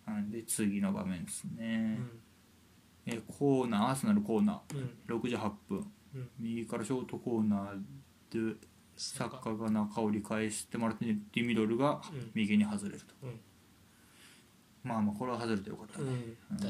[0.07, 0.15] うん。
[0.15, 2.09] うん、で次の場面ですうね、ん。
[3.05, 3.89] えコーナー。
[3.91, 4.79] アーセナルコーナうん。
[5.07, 6.29] ー68分、うん。
[6.39, 8.57] 右からショートコーナーで
[8.95, 12.31] サッカーが中折り返してマルティネッティミドルがうん。
[12.33, 13.39] 右に外れると、うん。
[14.83, 16.05] まあまあこれは外れてよかったね、
[16.51, 16.57] うん。
[16.57, 16.69] 確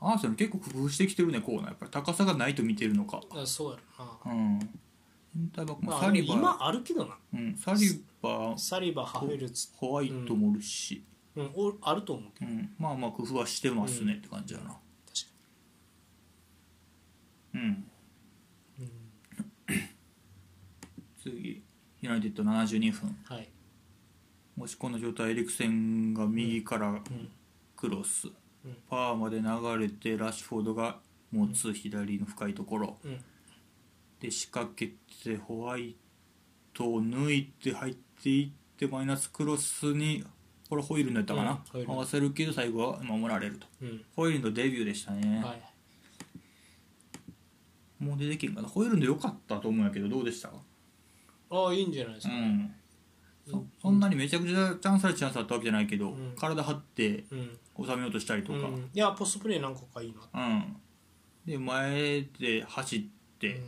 [0.00, 3.20] アーセナル結構工夫してきてるねコーナーやっぱり高さがないと見てるのか。
[3.32, 4.32] にあそうやろな。
[4.32, 4.60] うん。
[4.60, 4.66] セ
[5.38, 7.16] ンターバックもまあサリバ今あるけどな。
[7.34, 11.02] うん、サリバサリバハフェルツホワイトもおるし、
[11.34, 11.50] うん。
[11.54, 12.50] おあると思うけど。
[12.50, 12.70] うん。
[12.78, 14.66] まあまあ工夫はしてますねって感じやな。
[14.66, 14.80] 確か
[17.54, 17.84] うん。
[18.78, 18.88] に
[21.22, 21.62] 次。
[22.00, 23.08] ユナイテッド72分。
[23.08, 23.48] うんはい。
[24.56, 27.02] もしこの状態エリクセンが右からうん
[27.76, 28.34] クロス、うん
[28.88, 29.46] パーまで流
[29.80, 30.98] れてラッシュフォードが
[31.32, 32.98] 持つ左の深いところ。
[33.04, 33.18] うん。
[34.20, 34.92] で仕掛け
[35.22, 35.94] てホワイ
[36.74, 40.24] トを抜いて入っていってマイナスクロスに
[40.68, 43.66] これホイールになったかな、うん合わせるけど最後は守られると。
[43.80, 44.04] うん。
[44.16, 45.62] ホイールのデビューでしたね、はい。
[48.04, 48.68] もう出てけんかな？
[48.68, 50.50] ホイールンで良かったと思うんやけどどうでした？
[51.50, 52.34] ああいいんじゃないですか。
[52.34, 52.74] うん
[53.50, 56.34] そそんなにめちゃくちゃチャンスあるチャンスあったわけじゃないけど、うん。
[56.36, 57.58] 体張ってうん。
[57.84, 58.64] 収めようとしたりとか、うん。
[58.64, 60.66] うんいやポストプレー何個かいいな。
[61.46, 63.02] で前で走っ
[63.38, 63.60] て、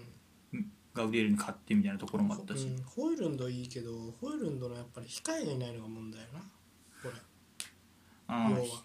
[0.92, 2.82] ガウディエルに勝ってみたいなところもあったし、うん。
[2.82, 6.40] ホイルンドいいけどホイルンドのやっぱり控えがいないのが問題よな。
[6.40, 7.10] これ。
[8.26, 8.56] あー。
[8.56, 8.82] 要は。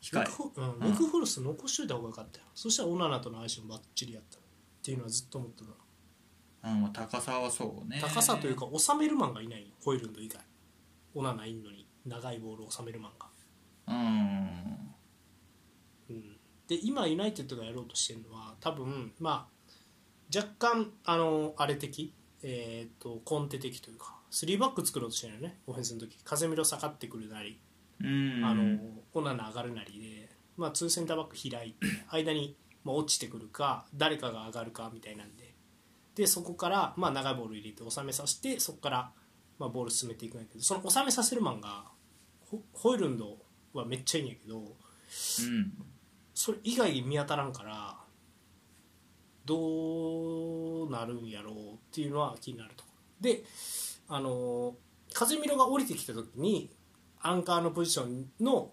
[0.00, 0.24] 控え。
[0.24, 0.90] ネクフうん。
[0.90, 2.44] ネクフルス残しといた方がよかったよ。
[2.54, 4.40] そしたらオナナとの相性もバッチリやったっ
[4.82, 5.70] ていうのはずっと思ってた
[6.66, 7.98] うんまあ高さはそうね。
[8.00, 10.40] 高さというか収めるマンがいないよホイルンド以外。
[11.14, 13.26] オナナいんのに長いボールを収めるマンが、
[13.88, 14.94] うん。
[16.10, 16.36] うん、
[16.68, 22.12] で今ユナイテッドがやろうとしてるのは多分まあ若干あのあれ的
[22.42, 26.18] えー、とコンテ的というか3バック作ろうとしてるよねオフェンスの時。
[26.24, 27.58] 風見ろ下がってくるなり、
[28.00, 28.44] うん。
[28.44, 28.78] あの
[29.14, 35.35] オナナ上がるなりで、まあ、2センターバック開いて間に、まあ、落ちてくるか誰かが上がるかみたいなん
[36.16, 39.10] ででそこから、まあ、長いボール入れて収めさせてそこから、
[39.58, 41.84] まあ、ボール進めていくんやけどその収めさせるマンが
[42.50, 43.36] ホホイルンド
[43.74, 45.72] はめっちゃいいんやけどうん。
[46.34, 47.96] それ以外に見当たらんから
[49.44, 52.84] どうなるんやろうっていうのは気になると
[53.20, 53.44] で
[54.08, 54.74] あの
[55.12, 56.70] 風見ろが降りてきた時に
[57.20, 58.70] アンカーのポジションの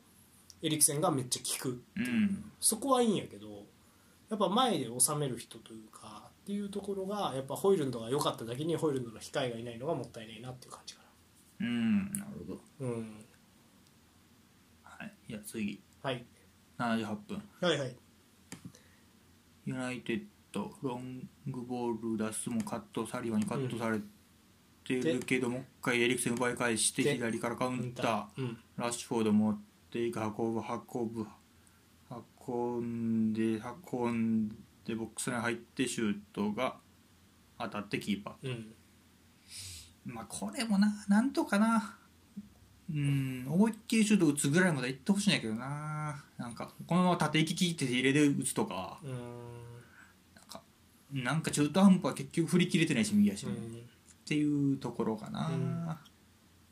[0.61, 2.51] エリクセンがめっちゃ効くうん。
[2.59, 3.47] そこはいいんやけど
[4.29, 11.01] やっぱ前で収める人というかっていうところがやっぱホイルンドが良かっただけにホイルンドの控えがいないのがもったいないなっていう感じか
[11.61, 13.25] うんなるほど、な、うん、
[14.83, 15.81] はい、いや次。
[16.01, 16.25] はい。
[16.77, 17.41] 78分。
[17.61, 17.95] はいはい。
[19.65, 23.99] ユナイテッドロングボール出すもカットサリバンにカットされ
[24.83, 28.41] てるけど、もう一回エリクセン奪い返してで左からカウンター。
[28.41, 28.57] うん。
[28.75, 31.25] ラッシュフォード持っていく運ぶ運ぶ
[32.45, 33.61] 運んで
[33.93, 34.55] 運んで
[34.95, 36.75] ボックスに入ってシュートが
[37.59, 38.51] 当たってキーパうん。
[38.51, 38.65] ー
[40.05, 41.97] まあこれもななんとかな。
[42.93, 46.23] うん思いっきりシュート打つぐらいまで行ってほしいんやけどな。
[46.37, 48.99] なんかこのまま縦行き切って入れで打つとか。
[49.03, 49.09] うん。
[50.35, 50.61] なんか
[51.13, 53.89] なんか中途半端結局振り切れてないし右足も、っうん。
[54.25, 55.49] ていうところかな、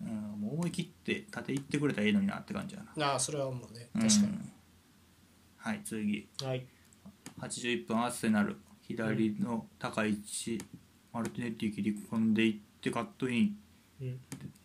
[0.01, 0.41] うん。
[0.41, 3.07] もう思い切って縦行ってくれたらいいのになって感じやな。
[3.07, 3.89] ああそれはもうね。
[3.93, 4.51] 確かに、うん
[5.57, 6.27] はい次。
[6.43, 6.65] はい
[7.41, 10.61] 81分アーセナル左の高い位置、
[11.11, 13.57] マルティネッティ切り込んでいってカットイン。
[14.01, 14.19] うん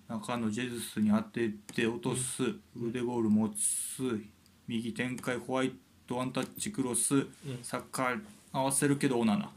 [0.08, 2.44] 中のジェズスに当てて落とす、
[2.80, 4.24] 腕ボール持つ。
[4.68, 5.72] 右展開ホワイ
[6.06, 7.28] トワンタッチクロス、ん
[7.62, 8.20] サッカー
[8.52, 9.50] 合わせるけどオナ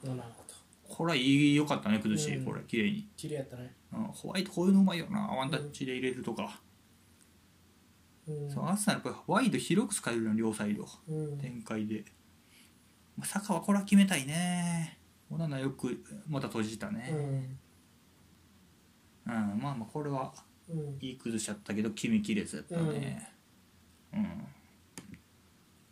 [0.87, 2.45] これはいいよかったね崩し、うん。
[2.45, 3.75] これ綺麗に、綺麗やったね。
[3.93, 5.19] うん、ホワイトこういうのうまいよな。
[5.19, 6.59] ワンタッチで入れるとか、
[8.27, 8.49] うん。
[8.51, 10.87] そうアーセナルやっぱワイド広く使えるの両サイド。
[11.07, 11.37] うん。
[11.37, 12.05] 展開で
[13.25, 14.97] 坂はこれは決めたいね。
[15.29, 17.59] オナナよくまた閉じたうね、ん。
[19.27, 20.33] うんまあまあこれは
[20.67, 20.97] うん。
[20.99, 23.31] いい崩しちゃったけど決めきれずやったね。
[24.13, 24.27] うん、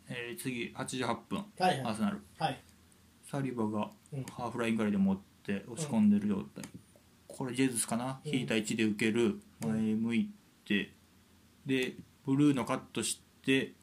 [0.08, 1.38] えー次88分。
[1.38, 1.80] はいはい。
[1.80, 2.20] アーセナル。
[2.38, 2.60] はい。
[3.30, 4.24] サリバがうん。
[4.24, 6.64] ハーフラインぐらいで持って押し込んでる状態、
[7.26, 8.34] これジェズスかな、うん。
[8.34, 9.40] 引いた位置で受ける。
[9.60, 10.30] 前向い
[10.64, 10.92] て。
[11.66, 13.74] でブルーのカットして、うん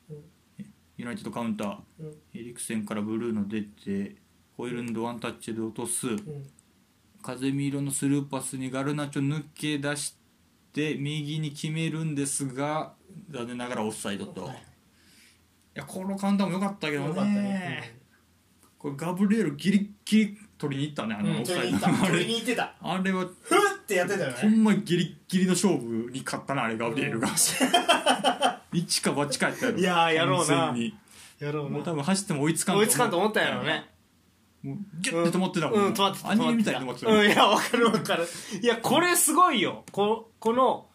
[0.97, 2.07] ユナイテッドカウンターうん。
[2.33, 4.15] エリクセンからブルーの出て
[4.57, 6.07] ホイルンドワンタッチで落とす。
[6.07, 6.45] うん。
[7.21, 10.15] 風見色のスルーパスにガルナチョ抜け出し
[10.71, 12.93] て右に決めるんですが
[13.29, 14.63] 残念ながらオフサイドと、はい
[15.75, 17.21] いやこのカウンターも良かったけどね。
[17.21, 17.99] ね。
[18.77, 21.41] これガブリエルギリッギリ取りに行ったねあの、うん。
[21.41, 21.77] オフサイド。
[21.79, 21.97] 取りに行った。
[21.99, 22.75] あ取りれに行ってた。
[22.81, 24.37] あれはふってやってたよね。
[24.39, 27.27] ほんまギリッギリの勝負に勝ったなあれガブリエルが
[28.75, 29.77] 一か八かやったやろ。
[29.77, 30.55] いやーやろうな。
[30.55, 30.95] 完全に。
[31.39, 33.89] やろうもう多分走っても追いつかん追いつかんと思ったんやろね。
[34.63, 38.25] もうギュッて止まってたもん、うん止まってたアニメみたいに止まってたうんいやわかるわかる。
[38.61, 39.83] いやこれすごいよ。
[39.91, 40.87] ここの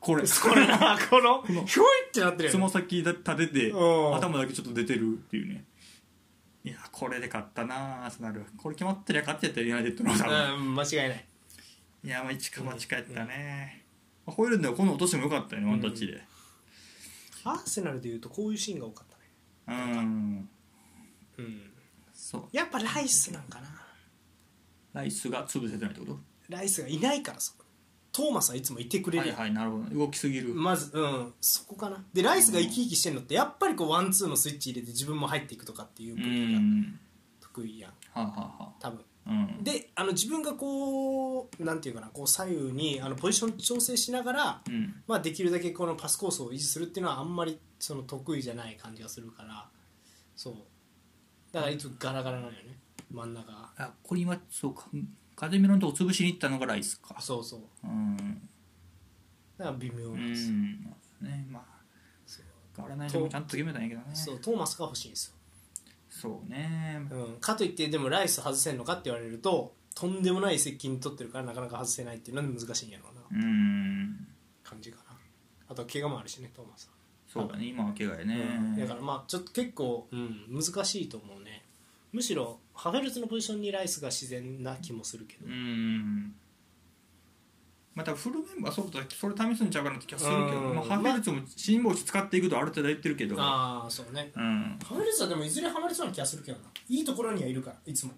[0.00, 0.24] これ。
[0.24, 3.76] これな このひょいってなってるよつねま先立ててう
[4.12, 4.16] ん。
[4.16, 5.64] 頭だけちょっと出てるっていうね。
[6.62, 11.26] いやこれで勝ったなアーセナルこれ決まってりゃ勝ってやったよユナイテッドの多分、うん間違いない。
[12.04, 13.84] いやまあ一か八かやったね、
[14.26, 16.22] まあホイールンではこの落としも良かったよねワンタッチで
[17.44, 19.06] アーセナルでいうとこういうシーンが多かっ
[19.66, 19.80] たね。
[19.98, 20.48] うん。
[21.38, 21.70] うん。
[22.12, 22.44] そう。
[22.52, 23.68] やっぱライスなんかな。
[24.92, 26.18] ライスが潰せてないってこと？
[26.48, 27.52] ライスがいないからさ
[28.12, 29.88] トーマスはいつもいてくれるはいはいなるほど。
[29.90, 31.32] 動きすぎる、まずうん。
[31.40, 32.04] そこかな。
[32.12, 37.00] でライスが生き生きしてんのってやっぱりこうワンツーのスイッチ入れて自分も入っていくとかっていう分がん。
[37.40, 37.90] 得意やん。
[37.90, 38.98] はあ、はあは多分。
[38.98, 39.62] あ、うん。
[39.62, 45.02] であの自分がこうなんていうかなこう左右にあのポジション調整しながら、うん。
[45.06, 49.68] まあ、できるだけこのパスコースを維持するっていうのはあんまりその得意じゃない感じがするから
[50.36, 50.54] そう。
[51.52, 52.78] だからいつもガラガラなのよね。
[53.10, 53.50] 真ん中。
[53.50, 54.86] があこれ今そうか。
[55.36, 57.16] 風見のとこ潰しに行ったのがライスか。
[57.20, 57.60] そうそう。
[57.84, 58.16] うん。
[59.58, 60.28] だから微妙うなん。
[60.28, 60.82] です、ん
[61.20, 61.62] ねまあ
[62.26, 62.44] そう。
[62.76, 64.06] 変わらないでもちゃんと決めたんやけどね。
[64.14, 65.34] そうトーマスが欲しいんです
[66.20, 67.06] そうね。
[67.10, 73.44] よ、うん、かといってでもライス外せんのかって言われるととんでもない接近取ってるからなかなか外せないっていうので難しいんやろうな。
[73.44, 74.26] うん。
[74.62, 75.16] 感じかな。
[75.68, 76.92] あとは怪我もあるしねトーマスは。
[77.26, 77.66] そうだね。
[77.66, 78.76] 今は怪我やね、うん。
[78.76, 81.64] だからまあちょっと結構、うん、難しいと思うね。
[82.12, 86.34] むしろハフェルツのポジションにライスが自然な気もするけど、うん
[87.94, 90.76] またフルメンバーそうだそれ試すんちゃうかなって気がするけど、うん。
[90.76, 93.34] まあ、ハフェルツも辛抱し使っていくとある程度言ってるけど。
[93.38, 94.78] ああそうねうん。
[94.84, 97.76] ハフェルツはでもいずれハマりそうな気がするけどないいところにはいるから。
[97.84, 98.12] いつも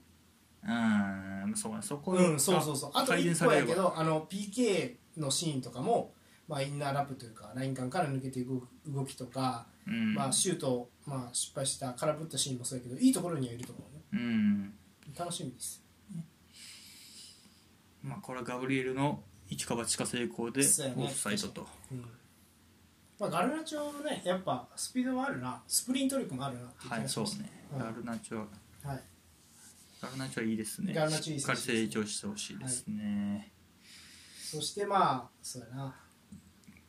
[0.64, 6.12] うんそうねそこうんそうそうそうあと改善1個やけどあの PK のシーンとかも、
[6.46, 10.14] まあ、インナーラップというかライン間から抜けていく動きとか、うん。
[10.14, 14.02] まあ、シュートを、まあ、失敗した空振ったシーンもそうやけどいいところにはいると思うね。
[14.12, 14.74] うん。
[15.18, 15.82] 楽しみです。
[18.02, 19.22] まあこれはガブリエルの
[19.52, 20.62] 一か八か成功で
[20.96, 21.66] オフサイドと。
[21.90, 22.04] うん。
[23.18, 25.62] まあ、ガルナチョもねやっぱスピードもあるな。
[25.66, 27.64] スプリント力もあるなっていう気はいそうね。
[27.72, 27.78] うん。
[27.78, 28.46] ガルナチョは
[28.84, 29.02] はい。
[30.00, 30.94] ガルナチョはいいですね。
[30.94, 33.52] ガルナチョいいしっかり成長してほしいですね、
[34.50, 35.94] そしてまあそうやな。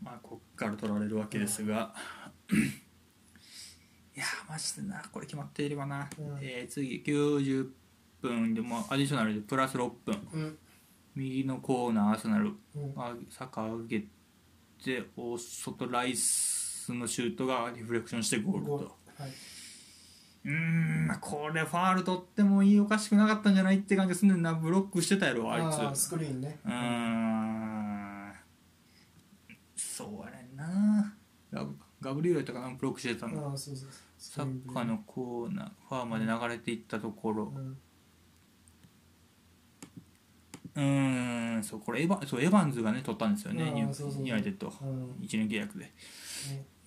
[0.02, 1.94] まあこっから取られるわけですが、
[2.50, 4.20] い。
[4.20, 5.04] やーマジでな。
[5.12, 6.38] これ決まっていればな、うん。
[6.42, 7.70] えー次90
[8.22, 10.28] 分でもアディショナルでプラス6分。
[10.34, 10.58] うん
[11.16, 12.94] 右のコーナーアーセナルうん。
[12.98, 14.00] あ坂上げ
[14.84, 18.96] て大外ライスのシュートがリフレクションしてゴールと。
[19.18, 19.30] はい。
[20.46, 24.54] うーんまあこれファール取ってもいいおかしくなかったんじゃないって感じがすんねんな。
[24.54, 25.64] ブロックしてたやろあいつ。
[25.76, 26.60] あースクリーンね。
[26.66, 28.34] うーん。
[29.76, 31.14] そうやねんな。
[31.52, 37.54] ガブガブリエルやったかなブロックしてたあのサッカーのコーナーファーまで流れていったところ。
[37.56, 37.78] うん
[40.76, 41.64] うーん。
[41.64, 44.26] そうこれエヴァそうエヴァンズがね取ったんですよねニュそうそうそう。
[44.28, 45.12] ユナイテッドうん。
[45.22, 45.86] 1年契約で。
[45.86, 45.92] ね。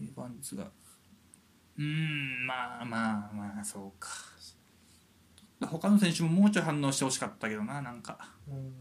[0.00, 0.64] エヴァンズが。
[0.64, 4.08] うーんまあまあまあそうか。
[5.68, 8.18] 他の選手ももうちょい反応してほしかったけどななんか。
[8.48, 8.74] うん。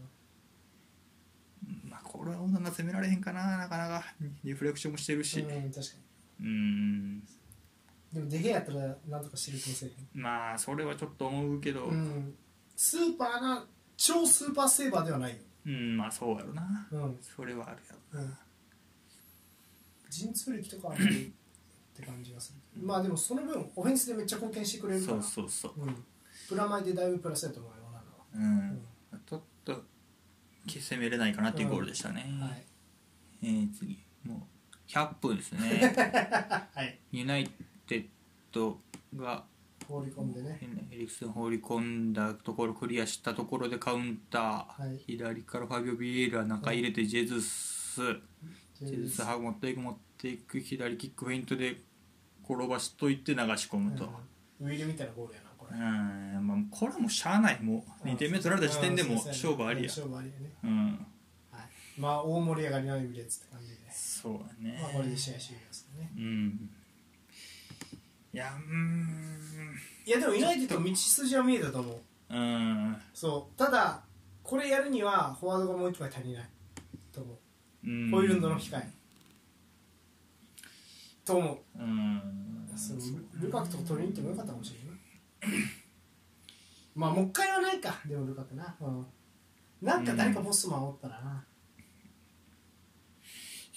[1.88, 4.04] まあこれはオナが攻められへんかななかなか。
[4.44, 5.40] リフレクションもしてるし。
[5.40, 5.80] うん確か
[6.40, 7.16] うーん。
[7.18, 7.22] に
[8.12, 11.90] でもデゲやったらなんとかしてる気もせえまあそれはちょっと思うけど。
[12.76, 13.66] スーパーな
[13.96, 15.32] 超スーパーセーバーではない。
[15.32, 15.36] よ
[15.66, 16.88] うんまあそうやろな。
[16.92, 17.18] うん。
[17.20, 18.36] それはあるやろうん。
[20.10, 21.06] 陣痛力とかあるっ
[21.94, 22.82] て感じがする。
[22.86, 25.72] まあでもその分オフェンスでめっちゃ貢献してくれるかそらうそうそう。
[25.82, 26.04] うん。
[26.48, 28.62] プラマイでだいぶプラスだと思うよなのは。
[28.62, 28.82] うん、
[29.26, 29.82] ちょっと
[30.66, 32.64] 攻めれないかなっていうゴールでしたね、はい。
[33.42, 33.98] えー次。
[34.24, 35.94] もう100分ですね。
[36.74, 36.98] はい。
[37.12, 37.50] ユナイ
[37.86, 38.06] テッ
[38.52, 38.80] ド
[39.16, 39.44] が
[39.88, 40.58] 放り込んでね。
[40.90, 44.98] エリクセン放り込んだところクリアしたところでカウンター、はい。
[45.06, 48.00] 左からファビオ・ビエイラ中入れてジェズス、
[48.74, 50.60] ジジェズスハグ持っていく持っていく。
[50.60, 51.82] 左キックフェイントで
[52.44, 54.08] 転ばしといて流し込むと、
[54.60, 54.68] うん。
[54.68, 55.76] ウィルみたいなゴールやなこれ。
[55.78, 56.46] うん。
[56.46, 57.62] まあ、これはもうしゃあない。
[57.62, 59.88] もう2点目取られた時点でも勝負ありや。
[59.88, 60.52] 勝負ありやね。
[60.64, 61.06] うん。
[61.50, 62.00] はい。
[62.00, 64.78] まあ大盛り上がりのエミレッツって感じでそうだね。
[64.82, 66.10] まあこれで試合終了ですね。
[66.16, 66.70] うん
[68.36, 69.08] いやうーん。
[70.04, 72.36] いやでもユナイテッド道筋は見えたと思う。
[72.36, 72.96] うん。
[73.14, 73.58] そう。
[73.58, 74.02] ただ
[74.42, 76.48] これやるにはフォワードがもう一枚足りない
[77.10, 77.36] と思う。
[77.86, 78.10] うん。
[78.10, 78.90] ホイルンドの控え
[81.24, 81.82] と思う。
[81.82, 82.22] うん。
[83.40, 85.56] ルカクとか取りに行ってもよかったかもしれな。
[85.56, 85.60] い
[86.94, 88.02] まあもう一回はないか。
[88.04, 89.06] でもルカクな、うん、
[89.80, 91.42] なんか誰かボスマンおったらな、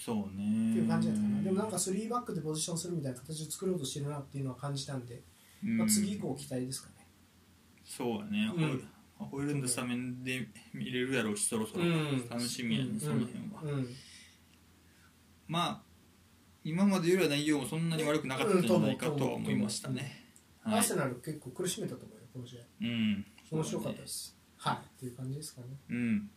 [0.02, 0.70] そうね。
[0.70, 1.42] っていう感じだったかな。
[1.42, 5.22] でもなんか3バックでポジションするみたいな形を作ろうとしてるなっていうのは感じたんで、
[5.62, 7.06] まあ、次以降期待ですかね。
[7.84, 8.62] そうだね、うん。
[8.62, 8.84] ホイル
[9.18, 11.84] ホイルンドスタメンで見れるやろうしそろそろ。
[11.84, 12.28] うん。
[12.30, 13.88] 楽しみやね、その辺は、うん。
[15.46, 15.82] まあ
[16.64, 20.24] 今までよりは内容もそんなに悪くなかったんじゃないかとは思いましたね、
[20.62, 20.78] はい。
[20.78, 22.60] アーセナル結構苦しめたと思うよこの試合。
[22.80, 23.26] うん。
[23.50, 24.76] 面白かったです、はい。
[24.76, 25.66] っていう感じですかね。
[25.90, 26.30] うん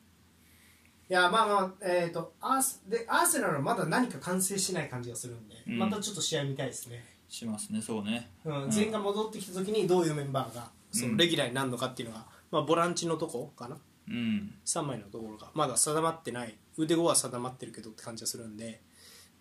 [1.09, 5.79] いやまあまあえっ、とアースでアーセナルはまだ何か完成しない感じがするんで、うん。
[5.79, 8.29] またちょっと試合見たいですね、しますねそうね。
[8.45, 8.69] うんうん。
[8.71, 13.77] 全員が戻ってきた時にどういうメンバーがそのレギュラーになるのかっていうのが、まあ、ボランチのとこかな。
[14.07, 14.53] うん。
[14.65, 16.55] 3枚のところがまだ定まってない。
[16.77, 18.81] 腕後は定まってるけどって感じがするんで、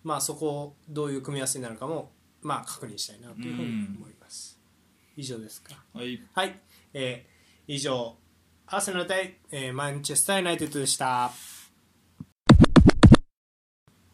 [0.03, 2.11] まあ、そこをどういう組み合わせになるかも、
[2.41, 4.59] まあ、確認したいなというふうに思います、
[5.15, 5.81] 以上ですか。
[5.93, 6.21] はい。
[6.33, 6.59] はい、
[6.93, 7.33] えー
[7.67, 8.15] 以上
[8.73, 11.31] アーセナル対、えーマンチェスター・ユナイテッドでした。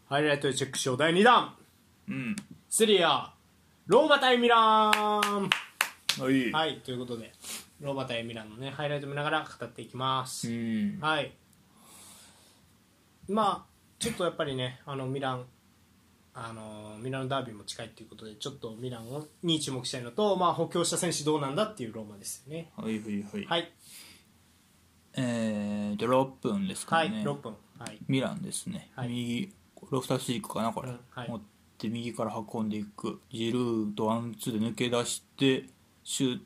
[0.06, 0.98] ハイライトでチェックしよう。
[0.98, 1.56] 第2弾。
[2.10, 2.36] うん。
[2.68, 3.32] セリア
[3.86, 4.90] ローマ対ミラン。
[4.90, 5.50] は
[6.30, 6.52] い。
[6.52, 7.32] はいということで
[7.80, 10.98] ローマ対ミランのねハイライト見ながら語っていきます、うん。
[11.00, 11.32] はい。
[13.30, 15.46] まあちょっとやっぱりねあのミラン
[16.34, 22.70] あのミラノダービーも近いということでちょっとミランをに注目したいのと、まあ、補強した選手どうなんだっていうローマですよね。
[22.76, 23.72] はいはいはい、はい
[25.14, 27.56] えーと6分ですかはいね、6分。
[27.78, 27.98] はい。
[28.08, 29.08] ミランですね、はい。
[29.08, 29.52] 右
[29.90, 31.28] ロフタスチークかなこれ、うんはい。
[31.28, 31.40] 持っ
[31.78, 33.20] て右から運んでいく。
[33.32, 35.64] ジルーとワンツーで抜け出して
[36.04, 36.40] シュー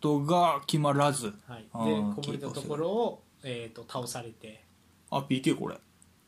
[0.00, 4.64] トが決まらず、はい、あでーこぼれたところを、えー、と倒されて。
[5.10, 5.76] あ PK これ。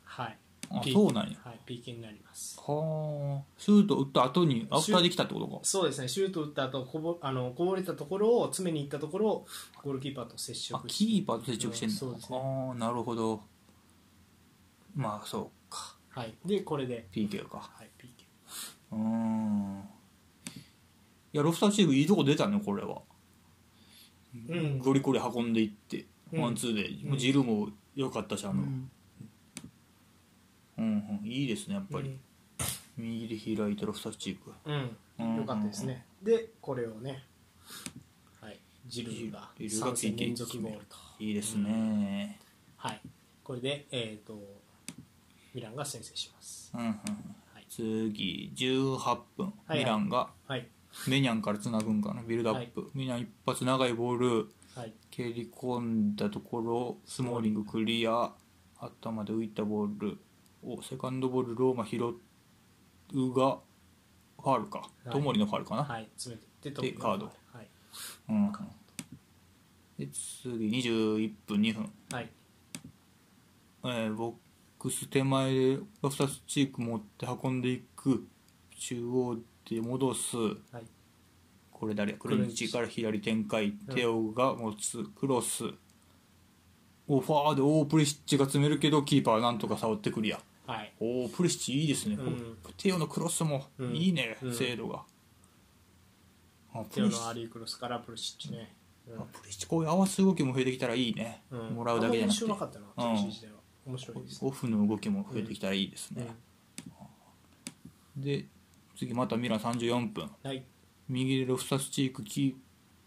[0.05, 0.38] はい
[0.73, 1.37] あそうなんや。
[1.45, 2.57] はい、PK になります。
[2.61, 3.45] はあ。
[3.59, 5.59] シュート打った後にアフターできたってことか。
[5.64, 9.47] そうですねシュート打った後こぼあのこぼれたところを詰めに行ったところを
[9.83, 11.05] ゴールキーパーと接あ触して。
[11.05, 12.39] キーパーと接触してんの、うんそうですね。
[12.39, 13.41] ああなるほど。
[14.95, 15.97] まあそうか。
[16.11, 17.59] はい、でこれで、PK か。
[17.59, 18.25] はい、PK
[18.93, 19.85] うーん。
[21.33, 23.03] いやロフターチームいいとこ出たねこれは。
[24.49, 24.79] うん。
[24.79, 26.43] ゴリゴリ運んでいって、うん。
[26.43, 28.66] ワンツーで、ジルも良かったしあの、う
[30.81, 31.26] うんんうん。
[31.26, 32.18] いいですねやっぱり、
[32.97, 35.37] 右で開いてロフターチークうん、うん。
[35.37, 37.24] よかったですね、でこれをね、
[38.41, 42.41] はい、ジルーがジルーが3戦連続ゴールと、いいですね。
[42.76, 43.01] はい、
[43.45, 44.39] これで、えー、と
[45.55, 46.95] ミランが先制します、うんうんうん。
[47.53, 47.66] はい。
[47.68, 50.66] 次18分、はいミランがはい。
[51.07, 54.93] メニャンからつなぐんかなビルドアップ、ミラン一発長いボールはい。
[55.11, 58.33] 蹴り込んだところスモーリングクリア。
[58.81, 60.18] 頭で浮いたボール
[60.65, 61.99] をセカンドボールローマ拾
[63.15, 63.59] うが
[64.41, 64.89] ファールか。
[65.07, 65.11] い。
[65.11, 67.27] トモリのファールかな、はい、詰めてでカード。
[67.27, 67.33] は
[67.63, 67.69] い。
[68.29, 68.53] うん。
[69.99, 72.31] で次21分2分、はい。
[73.85, 74.35] えーボッ
[74.79, 78.27] クス手前でロフタスチーク持って運んでいく。
[78.79, 79.37] 中央
[79.69, 80.37] で戻す。
[80.37, 80.85] はい。
[81.71, 82.19] これ誰や？
[82.19, 82.71] クルンチ。
[82.71, 83.73] から左展開。
[83.95, 85.05] テオが持つ。
[85.19, 85.65] クロス。
[87.09, 90.41] をファーでオープリシッチが詰めるけどキーパーはなんとか触ってクリア
[90.71, 90.93] はい。
[91.01, 92.57] おープリシッチいいですね、うん。
[92.77, 93.97] テオのクロスもうん。
[93.97, 94.55] いいね、うん。
[94.55, 95.03] 精度が。
[96.73, 98.73] あプテオのアリークロスからプルシッチね、
[99.09, 99.21] うん。
[99.21, 101.61] あプリシッチこういう合わせ動きも増えてきたらいいね、うん。
[101.75, 102.45] もらうだけじゃなくて。
[102.45, 103.12] あんま面白かったなうん。
[103.87, 104.45] 面白いです。
[104.45, 106.29] ねオフの動きも増えてきたらいいですね、
[108.16, 108.45] で
[108.97, 110.62] 次またミラン34分はい、
[111.09, 112.55] 右でロフタスチークキ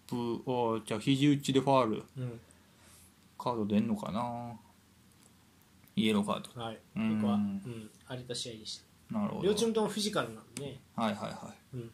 [0.10, 2.40] ープをじゃあ肘打ちでファールうん
[3.38, 4.54] カード出んのかな
[5.96, 7.22] イエローカードはい、こうん。
[7.22, 9.20] こは、うん、荒れた試合でした。
[9.20, 9.48] なるほど。
[9.48, 11.92] 両チームともフィジカルなんでね、はいはいはい、うん。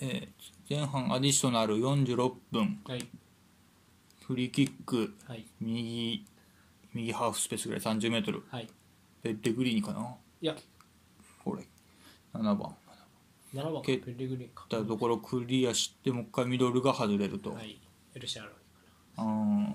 [0.00, 2.80] えー前半アディショナル46分。
[2.86, 3.06] はい。
[4.24, 5.14] フリーキック。
[5.26, 5.44] はい。
[5.60, 6.24] 右
[6.94, 8.68] 右ハーフスペースぐらい 30m はい。
[9.22, 10.14] ペッレグリーニかな？
[10.40, 10.54] いや。
[11.44, 11.62] これ。
[12.32, 12.74] 7番
[13.54, 14.64] 7番か蹴っペレグリンか。
[14.70, 17.78] たところクリアしてもう一回ミドルが外れると、はい。
[18.14, 18.54] エルシャラウイ
[19.18, 19.74] うん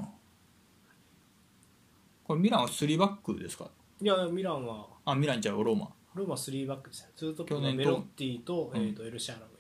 [2.28, 3.70] これミランは3バックですか？
[4.02, 4.88] いやミランは。
[5.06, 5.90] あミランちゃうローマ。
[6.14, 7.10] ローマ3バックですね。
[7.16, 7.78] ツートップ去年と。
[7.78, 8.82] がメロッティと,、うん。
[8.82, 9.58] えー、とエルシャラウイ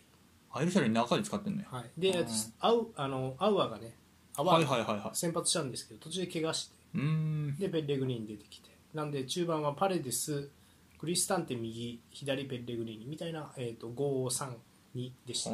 [0.51, 2.27] アイルシャルに中で使ってんのよ、はい、で、うん
[2.59, 3.95] アウあのアウアがね
[4.35, 5.15] アワはいーはいはいはい。
[5.15, 6.75] 先発したんですけど途中で怪我して。
[6.95, 7.55] うーん。
[7.57, 8.69] でペッレグリーニ出てきて。
[8.93, 10.49] なんで中盤はパレデス
[10.97, 15.51] クリスタンテ右左ペッレグリーニみたいな、えー、と532でした。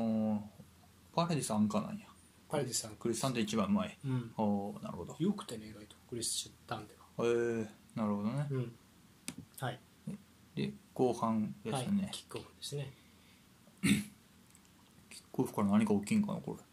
[1.14, 2.08] パレディスアンカーなんや。
[2.48, 3.98] パレデスさんクリスタンテ一番前。
[4.06, 4.32] うん。
[4.38, 5.16] おおなるほど。
[5.20, 5.96] よくてね意外と。
[6.10, 8.48] クリスタンテがえー、なるほどね。
[8.50, 8.72] うん。
[9.60, 9.80] はい、
[10.56, 11.92] で後半ですはい。
[11.92, 12.92] ね、キックオフですね。
[13.82, 16.64] キックオフから何か起きんかなこれ。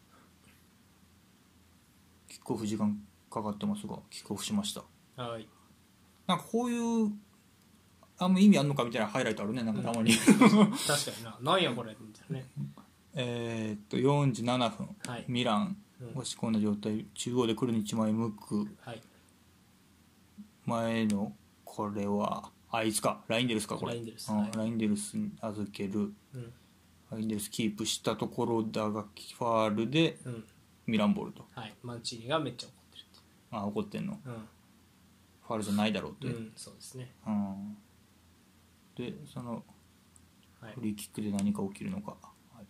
[2.29, 4.83] キックオフ時間かかってますがキックオフしました。
[5.23, 5.47] はい。
[6.27, 7.13] なんかこういう
[8.19, 10.67] あんま意味あんのかみたいなハイライトあるねなんかたまに、 確か
[11.19, 11.39] にな。
[11.41, 12.51] なんやこれみたいなね。
[13.15, 15.25] えーっと47分、はい。
[15.29, 15.77] ミラン。
[16.01, 16.09] うん。
[16.11, 19.03] 押し込んだ状態中央で来るに1枚向くはい
[20.71, 21.33] 前の
[21.65, 23.23] これはあいつか。
[23.27, 23.93] ラインデルスかこれ。
[23.93, 24.51] ラインデルスうんはい。
[24.57, 26.13] ラインデルスに預ける。
[26.35, 26.53] うん。
[27.11, 30.45] ラインデルスキープしたところだがファールでうん。
[30.87, 31.45] ミランボールと。
[31.55, 31.75] はい。
[31.83, 34.13] マンチーニがめっちゃ怒ってるってあ怒ってんの？
[34.13, 34.19] いう
[35.47, 37.11] ファールじゃないだろうって、そうですね。
[37.27, 37.77] うん。
[38.97, 39.65] でその
[40.61, 40.73] はい。
[40.75, 42.17] フリーキックで何か起きるのか、
[42.55, 42.65] はい。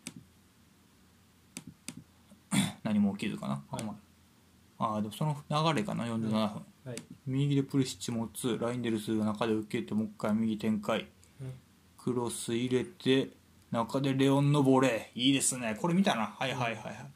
[2.83, 3.85] 何も起きずかな、はい。
[4.79, 4.95] あ。
[4.97, 6.97] あでもその流れかな？47分、はい。
[7.27, 11.07] 右でプリシッチ持つラインデルスが中で受けてもう一回右展開。
[11.41, 11.53] うん。
[11.99, 13.31] クロス入れて
[13.71, 15.21] 中でレオンのボレー。
[15.21, 15.77] いいですね。
[15.81, 16.35] これ見たな。
[16.39, 17.11] はいはいはいはい。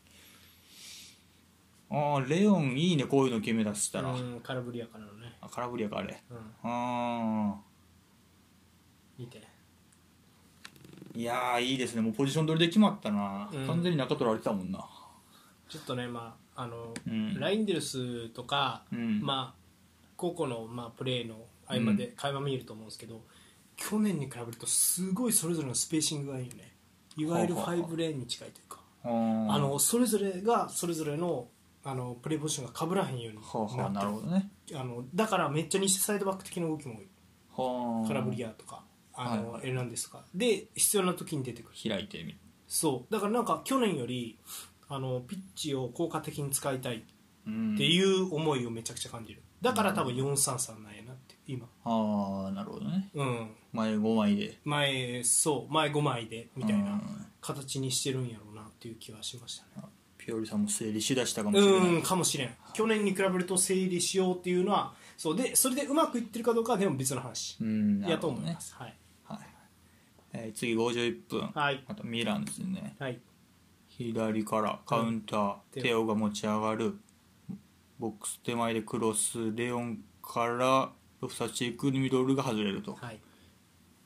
[1.91, 3.05] ああレオンいいね。
[3.05, 5.37] こういうの決め出したら、うんカラブリアからのね。
[5.41, 6.23] あ空振りやかあれ。
[6.31, 6.39] うん。
[6.65, 7.61] あ
[9.19, 9.39] 見て。
[11.15, 12.03] ーいやーいいですね。
[12.03, 13.67] もうポジション取りで決まったな、うん。
[13.67, 14.85] 完全に中取られてたもんな。
[15.69, 17.39] ちょっとねまああの、うん。
[17.39, 19.21] ラインデルスとか、うん。
[19.21, 19.65] まあ
[20.17, 21.37] 個々の、まあ、プレーの
[21.67, 23.23] 合間で会話見ると思うんですけど、
[23.77, 26.73] 去年に比べるとすごいそれぞれのスペーシングがいいよね。
[27.17, 28.81] いわゆるはあはあ5レーンに近いというか。
[29.05, 29.09] あ
[29.59, 31.49] のそれぞれがそれぞれの
[31.85, 34.51] あのプレーポジションが被らへんようになってるほどね。
[34.75, 37.09] あのだからめっちゃ西サイドバック的な動きも多い。
[37.57, 38.83] はあカラブリアとか
[39.13, 39.67] あの、はい。
[39.67, 40.25] エルナンデスとか。
[40.35, 41.91] で必要な時に出てくる。
[41.91, 42.37] 開いてみ
[42.67, 43.13] そう。
[43.13, 44.39] だからなんか去年より
[44.89, 47.03] あのピッチを効果的に使いたい
[47.47, 47.75] うん。
[47.75, 49.43] っていう思いをめちゃくちゃ感じる。
[49.61, 51.67] だから多分433なんやなって今。
[51.85, 53.11] ああなるほどね。
[53.15, 53.51] うん。
[53.73, 54.59] 前5枚で。
[54.65, 55.73] 前そう。
[55.73, 57.03] 前5枚でみたいなうん。
[57.41, 59.87] 形にしてるんやろうなっていう気はしましたね。
[60.17, 62.51] ピオリさんも整理しだしたかもしれない、うんかもしれん。
[62.73, 65.37] 去年に比べると整理しようっていうのはそう。
[65.37, 67.59] でそれでうまくいってるかどうかはでも別の話
[68.07, 68.75] やと思いま、す。
[68.75, 68.97] はい。
[69.25, 69.39] はい
[70.33, 71.85] えー次51分、はい。
[71.87, 72.97] またミランですね。
[72.99, 73.21] はい
[73.97, 76.97] 左からカウンター、うんテオが持ち上がる。
[77.99, 80.91] ボックス手前でクロスレオンから
[81.21, 83.21] ロフサチークにミドルが外れると、はい。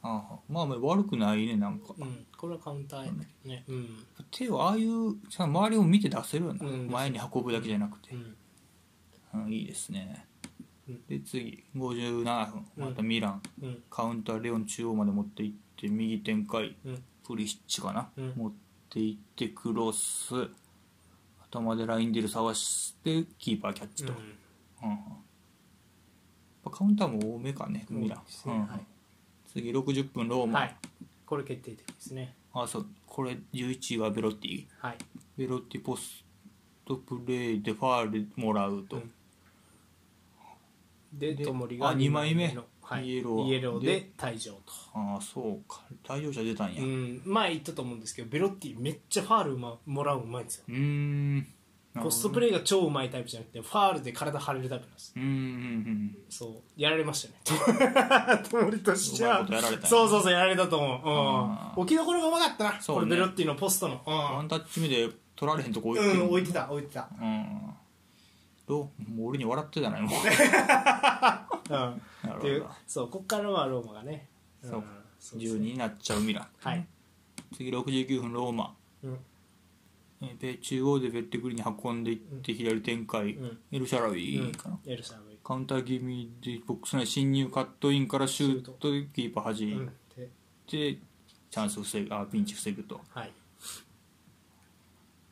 [0.03, 2.27] ああまあまあ悪くないねなんか、うん。
[2.37, 3.89] これはカウンターやだけどねうん。
[4.31, 6.89] テオああいうさ周りを見て出せるよな、うん。
[6.91, 8.15] 前に運ぶだけじゃなくて。
[8.15, 8.37] う、ん。
[9.45, 10.27] うんいいですね、
[10.89, 11.03] うん。
[11.09, 11.65] で次。
[11.75, 12.67] 57分。
[12.77, 13.83] またミラン、うん。
[13.91, 16.77] カウンターレオン中央まで持っていって右展開。
[16.85, 17.03] うん。
[17.27, 18.33] プリシッチかな、うん。
[18.37, 18.53] 持
[18.89, 20.35] っていってクロス。
[21.51, 24.13] 頭でラインデル探してキーパーキャッチと、
[24.83, 24.91] うん。
[24.91, 24.99] やっ
[26.65, 28.67] ぱカウンターも多めかねミうん。
[28.67, 28.81] はい。
[29.51, 30.77] 次60分ローマ、はい。
[31.25, 32.35] これ決定的ですね。
[32.53, 32.87] あそう。
[33.07, 34.67] これ11位はベロッティ。
[34.79, 34.99] はい。
[35.37, 36.25] ベロッティポス
[36.85, 39.11] トプレーでファールもらうと、うん。
[41.13, 43.49] ででともりがあ二枚目のはい、イエロー。
[43.49, 44.63] イエローでで退場と。
[44.95, 45.83] ああそうか。
[46.03, 46.83] 退場者出たんや。
[46.83, 47.23] ううん。
[47.27, 50.65] 前言ったと思うんですけどベロッティめっちゃファールうまもらううまいんですよ。
[50.71, 51.47] ーん。
[52.03, 55.13] ポストプレーが超うまいタイプじゃなくてファールで体張れるタイプなんです。
[55.17, 56.81] うんうんうんそう。
[56.81, 58.43] やられましたね。
[58.51, 59.47] ともりとしては。
[59.85, 63.03] そうそうそうやられたと思う、うん、置きどころがうまかったな、そうね。
[63.03, 64.01] これベロッティのポストの。
[64.07, 66.17] ワンタッチ目で取られへんとこ置うん、いて。
[66.17, 67.11] るうん、置いてた置いてた。
[67.21, 67.75] うん
[68.69, 69.11] どう？
[69.11, 72.03] もう俺に笑ってたねもう うん。
[72.29, 74.29] なるっていうほどそうこっからはローマがね。
[74.63, 74.85] そう。
[75.19, 76.87] そうです12になっちゃうミランはい、
[77.57, 78.75] 次69分ローマ。
[79.03, 79.19] うん。
[80.21, 83.59] えーで中央でペッレグリーニ運んでいって左展開、うん。
[83.73, 89.87] エルシャラウうんィかな、エルサムカウンター気味でボックス内侵入カットインからシュートでキーパー弾いうん。
[90.17, 90.29] で。
[90.67, 90.99] て、
[91.51, 93.01] チャンス防ぐあピンチ防ぐと。
[93.11, 93.33] はい。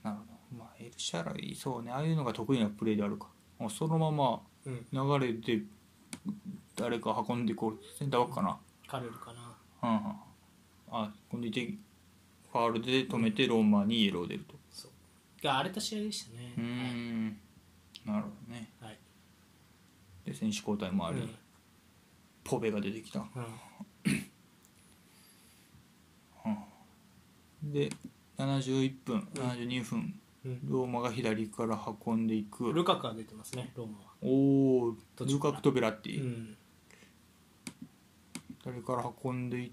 [0.02, 1.90] なるほど、まあ、エルシャラウィそうね。
[1.90, 3.28] ああいうのが得意なプレーであるか。
[3.58, 4.86] もうそのままうん。
[4.92, 5.62] 流れで
[6.74, 8.58] 誰か運んでこうセンターバックかな。
[8.86, 9.56] カレルかな。
[9.82, 10.12] うんうん。
[10.90, 11.76] あ今度いてフ
[12.52, 14.54] ファールで止めてローマにイエロー出ると。
[14.70, 14.90] そう。
[15.44, 16.54] が荒れた試合でしたね。
[16.56, 17.28] うーん。
[18.04, 18.70] なるほどね。
[18.80, 18.98] はい、はい
[20.24, 21.30] で選手交代もあり、うん。
[22.42, 23.20] ポベが出てきた。
[23.20, 23.46] うん。
[27.72, 27.90] で
[28.38, 30.20] 71分72分、うん
[30.64, 32.72] ローマが左から運んでいく。
[32.72, 34.04] ルカクが出てますねローマは。
[34.22, 36.56] おおルカクとベラッティ、うん。
[38.62, 39.70] 左から運んでいっ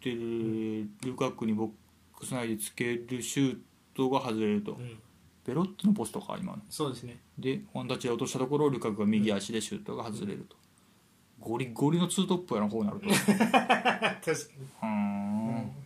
[0.00, 0.88] てる？
[1.04, 1.70] ルカクにボッ
[2.18, 3.58] クス内でつけるシュー
[3.94, 4.98] トが外れると、うん。
[5.46, 6.62] ベロッティのポストか今の。
[6.68, 7.18] そうですね。
[7.38, 10.56] でワンタッチで落としたところルカクが右足でシュートが外れると、
[11.40, 13.06] ゴリゴリのツートップやなこうなると。
[13.06, 14.36] う 確かに。
[14.82, 15.79] そ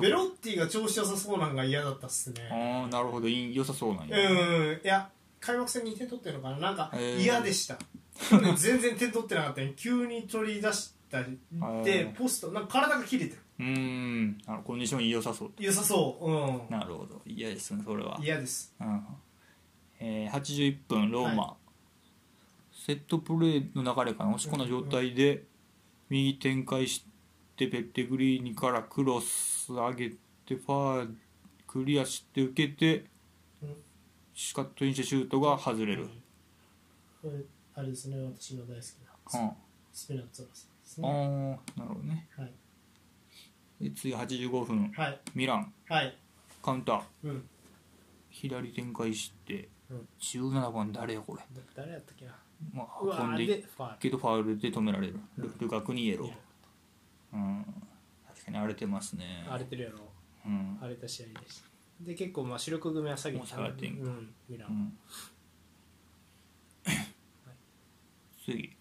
[0.00, 2.48] ベロッティが調子良さそうなんが嫌だったっすね。
[2.50, 3.28] ああなるほど。
[3.28, 6.58] いい良さそうなんや、うんいや開幕戦2点取ってるのかな。
[6.58, 7.76] なんか嫌でした、
[8.30, 11.38] 去年全然点取ってなかったのに 急に取り出したり
[11.84, 13.38] でーポストなんか体が切れてる。
[13.58, 14.38] うーん。
[14.46, 15.52] あのコンディション良さそう。
[15.58, 16.70] 良さそう。
[16.70, 16.78] うん。
[16.78, 17.20] なるほど。
[17.26, 18.18] 嫌ですねそれは。
[18.22, 18.74] 嫌です。
[18.80, 19.06] うん。
[20.00, 21.56] えー、81分ローマ、は
[22.72, 24.34] セットプレーの流れかな。
[24.34, 25.44] 押し込んだ状態で
[26.08, 27.11] 右展開して
[27.68, 30.10] ペッテグリーニからクロス上げ
[30.46, 31.14] てファー
[31.66, 33.06] クリアして受けて
[33.62, 33.76] うん。
[34.34, 36.08] シカットインしてシュートが外れる、
[37.20, 37.32] これ
[37.74, 39.50] あれですね私の大好きなうん。
[39.92, 42.28] スピナッツォラさんですあねーなるほどね。
[42.36, 42.52] はい。
[43.80, 44.92] で次85分。
[44.96, 45.20] はい。
[45.34, 45.72] ミラン。
[45.88, 46.16] はい。
[46.62, 47.02] カウンター。
[47.24, 47.48] うん。
[48.30, 50.08] 左展開してうん。
[50.20, 52.32] 17番誰やこれ、だ誰やったっけな。
[52.72, 53.46] まあ、運んでい
[54.00, 55.20] けどファウルで止められる。
[55.36, 56.26] ルルカクにイエロ。
[56.26, 56.32] ー
[57.32, 57.64] うん。
[58.26, 59.44] 確かに荒れてますね。
[59.48, 59.98] 荒れてるやろ。
[60.46, 60.78] うん。
[60.80, 61.68] 荒れた試合でした。
[62.00, 64.04] で結構まあ主力組は下げもう下がってんか。
[64.04, 64.98] うんミラン、うん。
[68.44, 68.76] 次。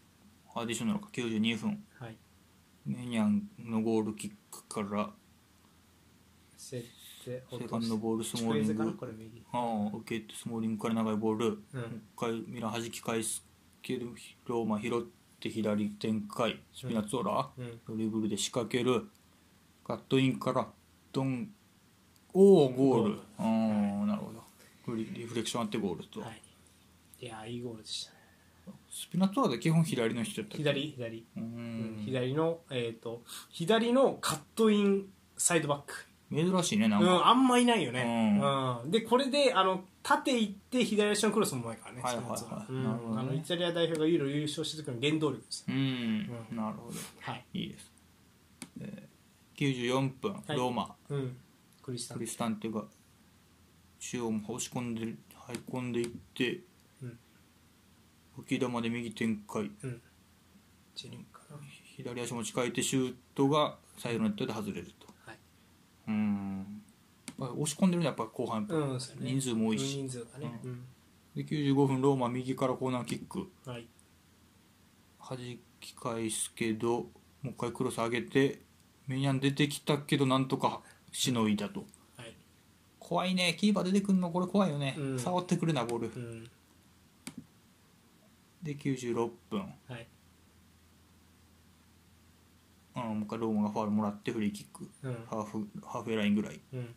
[0.56, 1.10] アディショナルか。
[1.14, 1.84] 92分。
[1.99, 2.18] はい。
[2.86, 5.12] メニャンのゴールキックから。
[6.58, 6.84] セ
[7.70, 8.97] カンドボールスモーリング。
[9.52, 11.54] ああ受けてスモーリングから長いボール、うん。
[11.54, 11.64] もう
[12.16, 13.45] 一回ミラン弾き返す
[13.82, 14.08] けど
[14.47, 17.80] ローマ拾って左展開スピナッツォーラ、うん。
[17.88, 19.08] ドリブルで仕掛ける
[19.86, 20.68] カットインから
[21.12, 21.50] ドン
[22.34, 23.16] おおゴール。
[23.16, 24.32] ゴああなるほ
[24.88, 24.96] ど。
[24.96, 26.42] リリフレクションあってゴールと、はい。
[27.26, 28.18] いやいいゴールでしたね。
[28.89, 32.02] スピナッツォーラで基本左の人やった左左、ううん。
[32.02, 35.06] ん左のえっ、と左のカットイン
[35.38, 38.91] サイドバック珍しいねなんか、うん、あんまいないよね、ううん。
[38.91, 42.38] でこれであの縦行って左足のクロスもうまいからね、はいはいはい。
[42.38, 42.79] スピナッツは。
[42.79, 43.11] なるほどね。
[43.11, 43.19] うん。
[43.19, 46.97] あのイタリア代表がユーロ優勝した時の原動力です、うん、うなるほど。
[47.19, 47.91] はい、いいです、
[48.79, 50.57] えー、94分、はい。
[50.57, 50.95] ローマ。
[51.09, 51.38] うん、
[51.82, 52.17] クリスタン。
[52.17, 52.84] クリスタンテが
[53.99, 55.15] 中央も押し込んで入
[55.55, 56.61] り込んでいって、
[57.03, 57.19] うん。
[58.39, 59.63] 浮き球で右展開。
[59.84, 60.01] うん。
[60.95, 61.57] チリンかな。
[61.97, 64.91] 左足持ち替えてシュートがサイドネットで外れる
[66.12, 67.51] うん。
[67.53, 69.32] 押し込んでるのはやっぱ後半、うんそうやね。
[69.32, 69.97] 人数も多いし。
[69.97, 70.86] 人数がね、うん。
[71.36, 73.49] で95分ローマ右からコーナーキック。
[73.66, 73.88] はい。
[75.20, 75.38] 弾
[75.80, 77.05] き返すけども
[77.45, 78.59] う一回クロス上げて
[79.07, 80.82] メニャン出てきたけどなんとか
[81.12, 81.86] しのいだと。
[82.18, 82.36] はい。
[82.99, 83.55] 怖いね。
[83.57, 84.30] キーパー出てくるの？
[84.30, 85.20] これ怖いよね、うん。
[85.20, 86.07] 触ってくるなボール。
[86.07, 86.43] うん。
[88.62, 89.59] で96分。
[89.88, 90.07] はい
[92.96, 93.04] うん。
[93.04, 94.89] もう一回ローマがファウルもらってフリーキック。
[95.04, 95.14] うん。
[95.30, 96.60] ハーフハーフウェイラインぐらい。
[96.74, 96.96] うん。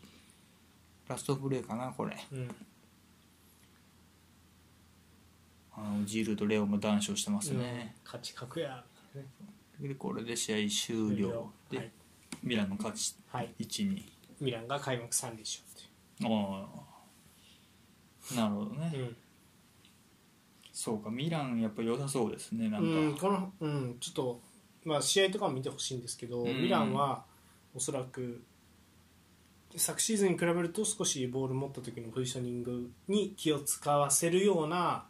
[1.09, 2.17] ラストプレーかなこれ。
[2.33, 2.49] うん。
[5.77, 8.85] あのジールとレオも談笑してますね、勝ち確や。
[9.81, 11.91] でこれで試合終了で、はい、
[12.43, 13.17] ミランの勝ち。
[13.29, 14.03] はい、1-2
[14.41, 15.63] ミランが開幕3連勝
[16.21, 16.69] とあ
[18.33, 19.15] あなるほどね、いう
[20.73, 24.41] そうかミランやっぱ良さそうですねなんか、うん、この、うん、ちょっと、
[24.85, 26.63] まあ、試合とかも見てほしいんですけど、うん。
[26.63, 27.25] ミランは
[27.75, 28.43] おそらく
[29.77, 35.07] 昨シーズンに比べると少しボール持った時のポジショニングに気を使わせるような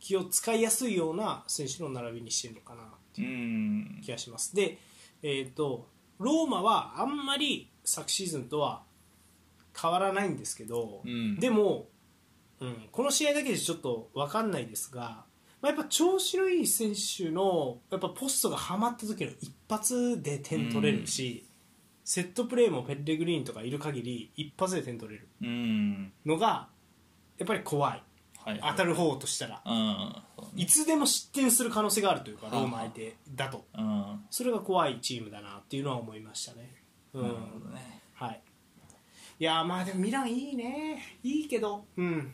[0.00, 2.82] 気を使いやすいような選手の並びにしてるのかな
[3.18, 4.00] うん。
[4.02, 4.54] 気がします。
[4.56, 4.78] で、
[5.22, 5.86] えー、と
[6.18, 8.82] ローマはあんまり昨シーズンとは
[9.80, 11.38] 変わらないんですけど、うん。
[11.38, 11.86] でも、
[12.60, 15.24] うん、この試合だけでちょっと分かんないですが、
[15.62, 21.46] まあ、やっぱ調子のいい選手のやっぱポストがはまった時の一発で点取れるし、
[22.04, 26.12] セットプレーもペッレグリーンとかいる限り一発で点取れるうん。
[26.26, 26.68] のが
[27.38, 28.02] やっぱり怖い。
[28.44, 29.62] はい当たる方としたら。
[29.64, 30.12] うん
[30.56, 33.64] いつでも失点する可能性があるというかはあローマ相手だと。
[33.78, 34.24] うん。
[34.30, 36.74] それが怖いチームだなっていうのは思いましたね。
[37.14, 37.36] うん。
[38.14, 38.40] はい、
[39.38, 41.02] いやーまあでもミランいいね。
[41.22, 41.84] いいけど。
[41.96, 42.32] うん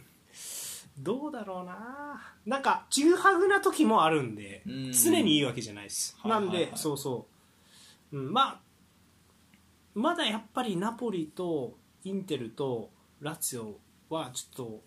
[0.99, 2.20] どうだろうな。
[2.46, 4.92] なんかちぐはぐな時もあるんでうん。
[4.92, 6.51] 常にいいわけじゃないです、はいはいはい。
[6.51, 7.26] なんでそうそ
[8.12, 8.61] う、うん、まあ
[9.94, 12.90] まだやっぱりナポリとインテルと
[13.20, 13.78] ラツィオ
[14.14, 14.80] はちょっと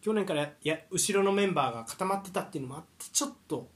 [0.00, 3.68] 去年からや後ろのメンバーが固まってたっていうのもあってちょっと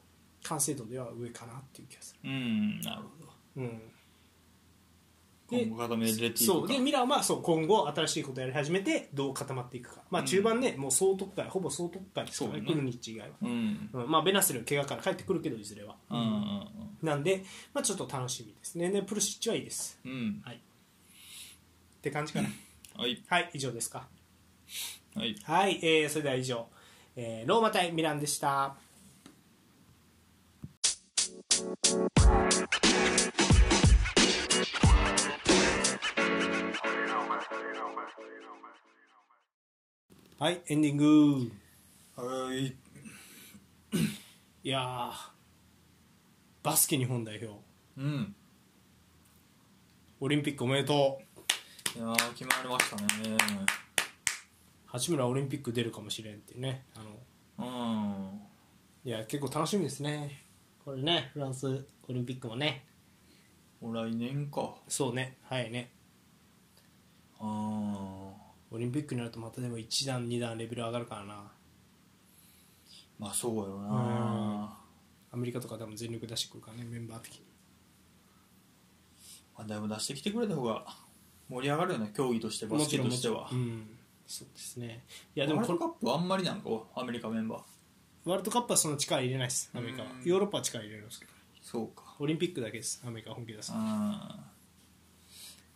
[0.43, 3.63] 完成度では上かなっていう気がすうんなるほど。
[3.63, 3.81] る、うん、
[5.51, 6.45] で今後固めれていくか。
[6.45, 6.69] そう。
[6.69, 12.73] でミランはそう今後新しいことをやり始めてどう固まっていくか、まあ、中盤ね、もう総特会ほぼ総特会ですからねそうね。
[12.73, 13.91] クルニッチ以外は、うん。
[13.93, 14.11] うん。
[14.11, 16.69] まあ、ベナスル怪我から帰ってくるけどいずれは、うんうん
[17.01, 18.91] なんで、まあ、ちょっと楽しみですね。
[18.91, 19.99] でプルシッチはいいです。
[20.05, 20.43] うんうん。
[20.45, 20.57] はい。
[20.57, 20.59] っ
[22.01, 22.49] て感じかな。
[22.99, 23.23] はい。
[23.29, 24.09] はい以上ですか。
[25.15, 25.37] はい。
[25.45, 26.67] はい、えーそれでは以上、
[27.17, 28.77] えーローマ対ミランでした
[40.41, 41.51] はいエンディング。
[42.15, 42.67] はい。
[44.63, 45.13] いやー
[46.63, 47.61] バスケ日本代表。
[47.97, 48.37] うん。
[50.21, 51.19] オリンピックおめでと
[51.97, 51.99] う。
[51.99, 52.97] いやー決まりました
[53.29, 53.37] ね。
[54.87, 57.01] 八村オリンピック出るかもしれんっていうねあ
[57.61, 58.45] の。
[59.05, 59.11] うん。
[59.11, 60.45] いや結構楽しみですね。
[60.85, 62.85] これねフランスオリンピックもね。
[63.81, 64.77] もう来年か。
[64.87, 65.91] そうねはいね。
[67.41, 68.28] あ
[68.71, 71.51] オリンピックになるとまたでも1段2段レベル上がるからな。
[73.19, 74.79] まあそうやろな。
[75.31, 77.43] アメリカとかでも全力出してくるからねメンバー的に。
[79.57, 80.85] まあでも出してきてくれた方が
[81.49, 83.49] 盛り上がるよね競技としてバスケとしては。
[83.51, 83.87] うん。
[84.27, 85.05] そうですね。
[85.35, 88.29] いやワールドカップはあんまりなんかアメリカメンバー。
[88.29, 90.09] ワールドカップはその力入れないですアメリカは。
[90.11, 90.29] うん。
[90.29, 91.33] ヨーロッパは力入れるんですけど。
[91.63, 92.17] そうか。
[92.19, 93.79] オリンピックだけですアメリカは本気出すうん。
[93.81, 94.45] ま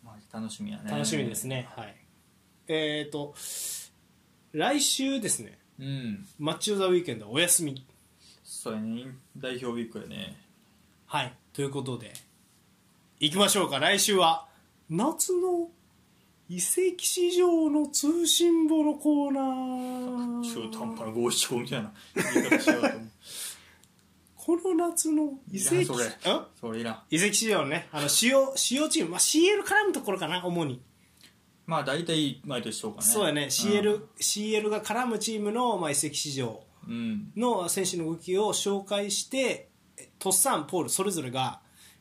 [0.06, 0.90] あ楽しみやね。
[0.90, 1.68] 楽しみですね。
[1.74, 2.01] はい
[2.68, 3.34] えっ、ー、と
[4.52, 5.58] 来週ですね。
[5.78, 6.26] うん。
[6.38, 7.86] マッチ・オブ・ザ・ウィーケンドお休み。
[8.44, 9.06] そうやね。
[9.36, 10.36] 代表ウィークやね。
[11.06, 11.32] はい。
[11.52, 12.12] ということで
[13.18, 13.78] 行きましょうか。
[13.78, 14.46] 来週は
[14.90, 15.68] 夏の
[16.48, 20.42] 移籍市場の通信簿のコーナー。
[20.42, 21.92] 中途半端な五七五みたいな。
[22.14, 23.00] 言い方しようと思う。
[24.36, 26.06] この夏の移籍いらんそれ。
[26.06, 27.02] んそれいらん。
[27.10, 30.82] 移籍市場のねあの主要主要チーム、まあ、CL 絡むところかな主に、
[31.66, 33.06] まあ大体毎年そうかね。
[33.06, 33.46] そうやね。
[33.46, 37.32] CL,、CL が絡むチームの、まあ、移籍市場うん。
[37.36, 39.68] の選手の動きを紹介して
[40.18, 41.60] トッサン、ポールそれぞれが、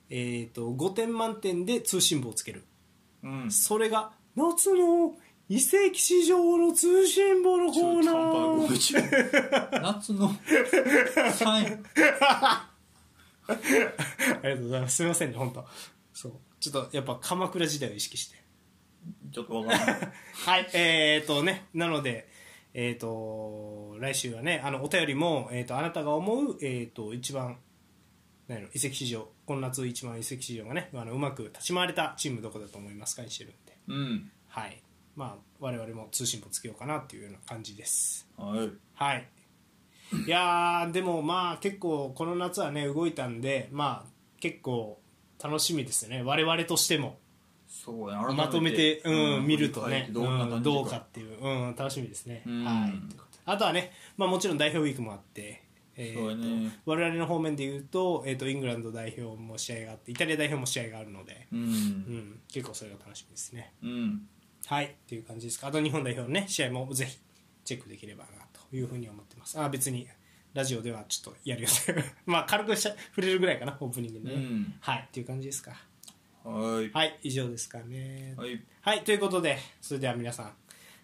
[0.09, 2.63] えー、と5点満点で通信簿をつける。
[3.23, 3.51] うん。
[3.51, 5.13] それが夏の
[5.49, 9.81] 移籍市場の通信簿のコーナー。
[9.83, 10.33] 夏の。
[11.33, 11.83] サイン
[12.43, 12.69] あ
[14.43, 14.95] りがとうございます。
[14.95, 15.65] すみませんね本当。
[16.13, 16.33] そう。
[16.59, 18.40] ちょっとやっぱ鎌倉時代を意識して
[19.31, 20.11] ちょっとわからない。
[20.45, 20.69] はい。
[20.73, 22.29] えー、とねなので
[22.73, 27.57] えー、と来週はねあのお便りも、えー、とあなたが思う、えー、と一番
[28.47, 34.31] 何やろ移籍市場この夏一番移籍市場がねあのうまく立ち回れたチームどこだと思いますかにしてるんでうん。
[34.47, 34.81] はい。
[35.15, 38.27] まあ我々も通信簿つけようかなっていうような感じです。
[38.37, 38.69] はい。
[38.93, 39.27] はい。
[40.25, 44.99] いやーでもまあ結構この夏はね動いたんでまあ結構
[45.43, 46.23] 楽しみですね。
[46.23, 47.17] 我々としても
[47.71, 50.09] そうやなまとめて、うん見るとね。
[50.11, 50.25] どう
[50.59, 52.65] んどうかっていう、うん、楽しみですね、うん。
[52.65, 52.93] はい。
[53.45, 55.63] あとはね、まあ、もちろん代表ウィークもあって、
[55.95, 56.35] えー
[56.65, 56.79] ね。
[56.85, 63.73] 我々の方面で言うと,、えー、とイングランド代表も試合があってイタリア代表も試合があるので、ううんん、結構それが楽しみですね。
[63.81, 64.27] うん。
[64.65, 65.67] はいっていう感じですか。
[65.67, 67.19] あと日本代表のね試合もぜひ
[67.63, 69.59] チェックできればなというふうに思ってます。
[69.59, 70.07] あ別に
[70.53, 71.69] ラジオではちょっとやるよ
[72.25, 74.73] まあ軽くしゃ触れるぐらいかなオープニングでね、うん。
[74.81, 75.73] はいっていう感じですか
[76.43, 76.91] はい。
[76.91, 78.33] はい以上ですかね。
[78.37, 78.61] はい。
[78.81, 80.51] はいということでそれでは皆さん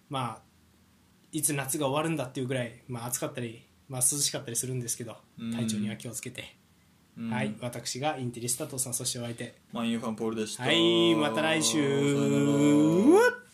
[0.10, 0.42] まあ
[1.32, 5.54] いつ夏が終わるんだっていうぐらい、まあ、暑かったり、まあ、涼しかったりするんですけどうん。
[5.54, 6.56] 体調には気をつけて、
[7.18, 7.30] うん。
[7.30, 9.56] はい私がインテリスタトさんそしてお相手。
[9.72, 10.64] マンユーファンポールでした。
[10.64, 11.78] はいまた来週。
[11.78, 13.47] さよなら